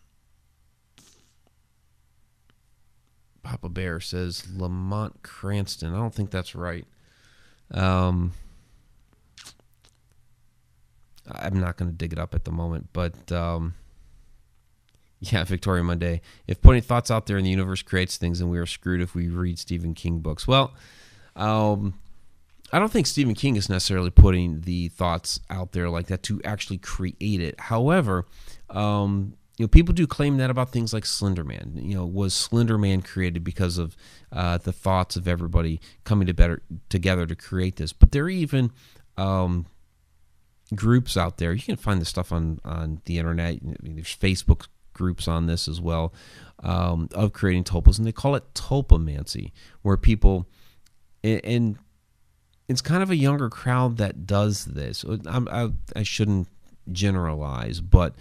[3.43, 5.95] Papa Bear says Lamont Cranston.
[5.95, 6.87] I don't think that's right.
[7.71, 8.33] Um,
[11.31, 13.75] I'm not going to dig it up at the moment, but um,
[15.21, 16.21] yeah, Victoria Monday.
[16.47, 19.15] If putting thoughts out there in the universe creates things, then we are screwed if
[19.15, 20.47] we read Stephen King books.
[20.47, 20.75] Well,
[21.37, 21.95] um,
[22.73, 26.41] I don't think Stephen King is necessarily putting the thoughts out there like that to
[26.45, 27.59] actually create it.
[27.59, 28.27] However,
[28.71, 31.83] um, you know, people do claim that about things like Slenderman.
[31.83, 33.97] You know, was Slenderman created because of
[34.31, 37.93] uh, the thoughts of everybody coming to better together to create this?
[37.93, 38.71] But there are even
[39.17, 39.67] um,
[40.75, 41.53] groups out there.
[41.53, 43.55] You can find this stuff on on the internet.
[43.55, 46.13] I mean, there's Facebook groups on this as well
[46.63, 49.53] um, of creating tulpas, and they call it tulpamancy,
[49.83, 50.49] where people
[51.25, 51.79] and
[52.69, 55.05] it's kind of a younger crowd that does this.
[55.27, 56.49] I, I shouldn't
[56.93, 58.15] generalize, but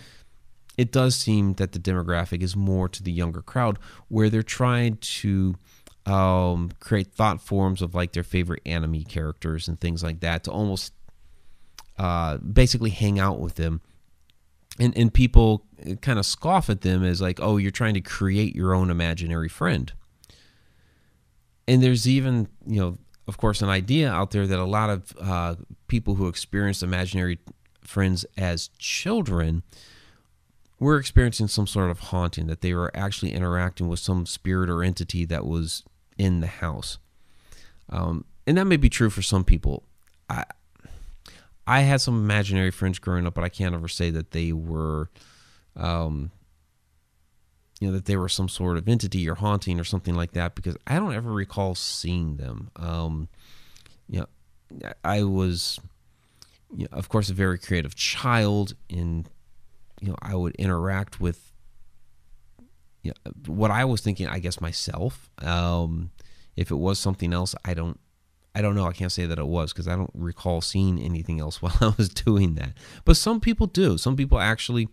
[0.77, 3.77] it does seem that the demographic is more to the younger crowd
[4.07, 5.55] where they're trying to
[6.05, 10.51] um, create thought forms of like their favorite anime characters and things like that to
[10.51, 10.93] almost
[11.97, 13.81] uh, basically hang out with them.
[14.79, 15.65] And, and people
[16.01, 19.49] kind of scoff at them as like, oh, you're trying to create your own imaginary
[19.49, 19.91] friend.
[21.67, 25.13] And there's even, you know, of course, an idea out there that a lot of
[25.19, 25.55] uh,
[25.87, 27.39] people who experienced imaginary
[27.81, 29.63] friends as children
[30.79, 34.83] were experiencing some sort of haunting, that they were actually interacting with some spirit or
[34.83, 35.83] entity that was
[36.17, 36.99] in the house.
[37.89, 39.83] Um, and that may be true for some people.
[40.29, 40.43] I,
[41.67, 45.09] I had some imaginary friends growing up, but I can't ever say that they were
[45.75, 46.31] um,
[47.79, 50.55] you know that they were some sort of entity or haunting or something like that
[50.55, 52.71] because I don't ever recall seeing them.
[52.75, 53.27] Um,
[54.09, 55.79] you know, I was,
[56.75, 59.29] you know, of course, a very creative child, and
[60.01, 61.51] you know, I would interact with
[63.03, 64.27] you know, what I was thinking.
[64.27, 65.29] I guess myself.
[65.39, 66.11] Um,
[66.55, 67.99] if it was something else, I don't.
[68.57, 68.87] I don't know.
[68.87, 71.93] I can't say that it was because I don't recall seeing anything else while I
[71.95, 72.73] was doing that.
[73.05, 73.97] But some people do.
[73.97, 74.87] Some people actually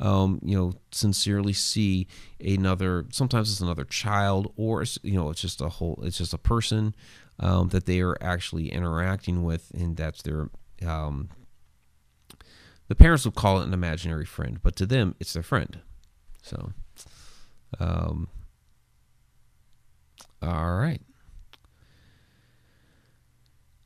[0.00, 2.08] um, you know, sincerely see
[2.40, 3.04] another.
[3.10, 6.00] Sometimes it's another child, or you know, it's just a whole.
[6.02, 6.94] It's just a person
[7.38, 10.48] um, that they are actually interacting with, and that's their.
[10.84, 11.28] Um,
[12.88, 15.80] the parents would call it an imaginary friend, but to them, it's their friend.
[16.42, 16.72] So,
[17.78, 18.28] um,
[20.42, 21.02] all right.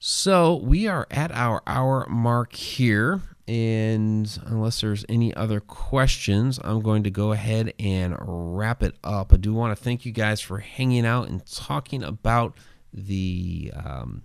[0.07, 3.23] So we are at our hour mark here.
[3.49, 9.33] And unless there's any other questions, I'm going to go ahead and wrap it up.
[9.33, 12.55] I do want to thank you guys for hanging out and talking about
[12.93, 14.25] the um,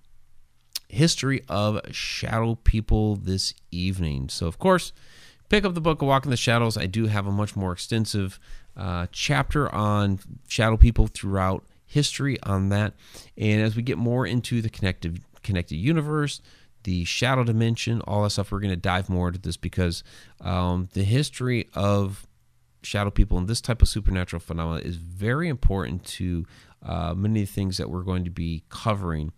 [0.90, 4.28] history of shadow people this evening.
[4.28, 4.92] So, of course,
[5.48, 6.76] pick up the book Walk in the Shadows.
[6.76, 8.38] I do have a much more extensive
[8.76, 10.20] uh, chapter on
[10.50, 12.94] shadow people throughout history on that.
[13.38, 16.42] And as we get more into the connected connected universe,
[16.84, 20.04] the shadow dimension, all that stuff, we're going to dive more into this because
[20.42, 22.28] um, the history of
[22.84, 26.46] shadow people and this type of supernatural phenomena is very important to
[26.84, 29.34] uh, many of the things that we're going to be covering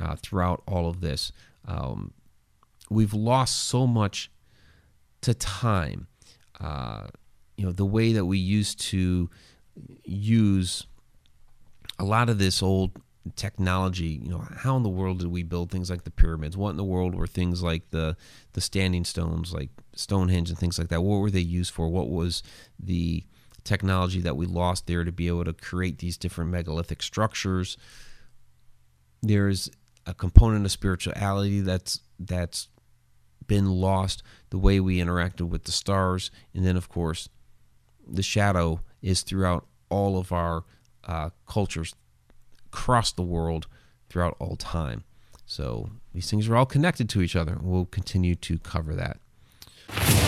[0.00, 1.32] uh, throughout all of this.
[1.66, 2.12] Um,
[2.90, 4.30] we've lost so much
[5.22, 6.06] to time.
[6.60, 7.08] Uh,
[7.56, 9.28] you know, the way that we used to
[10.04, 10.86] use
[11.98, 12.92] a lot of this old
[13.34, 16.56] technology you know how in the world did we build things like the pyramids?
[16.56, 18.16] What in the world were things like the
[18.52, 21.02] the standing stones like stonehenge and things like that?
[21.02, 21.88] What were they used for?
[21.88, 22.42] What was
[22.78, 23.24] the
[23.64, 27.76] technology that we lost there to be able to create these different megalithic structures?
[29.22, 29.70] There's
[30.06, 32.68] a component of spirituality that's that's
[33.46, 36.30] been lost the way we interacted with the stars.
[36.54, 37.28] And then of course
[38.06, 40.64] the shadow is throughout all of our
[41.04, 41.94] uh, cultures
[42.72, 43.66] across the world
[44.08, 45.04] throughout all time.
[45.46, 47.58] So these things are all connected to each other.
[47.60, 50.25] We'll continue to cover that.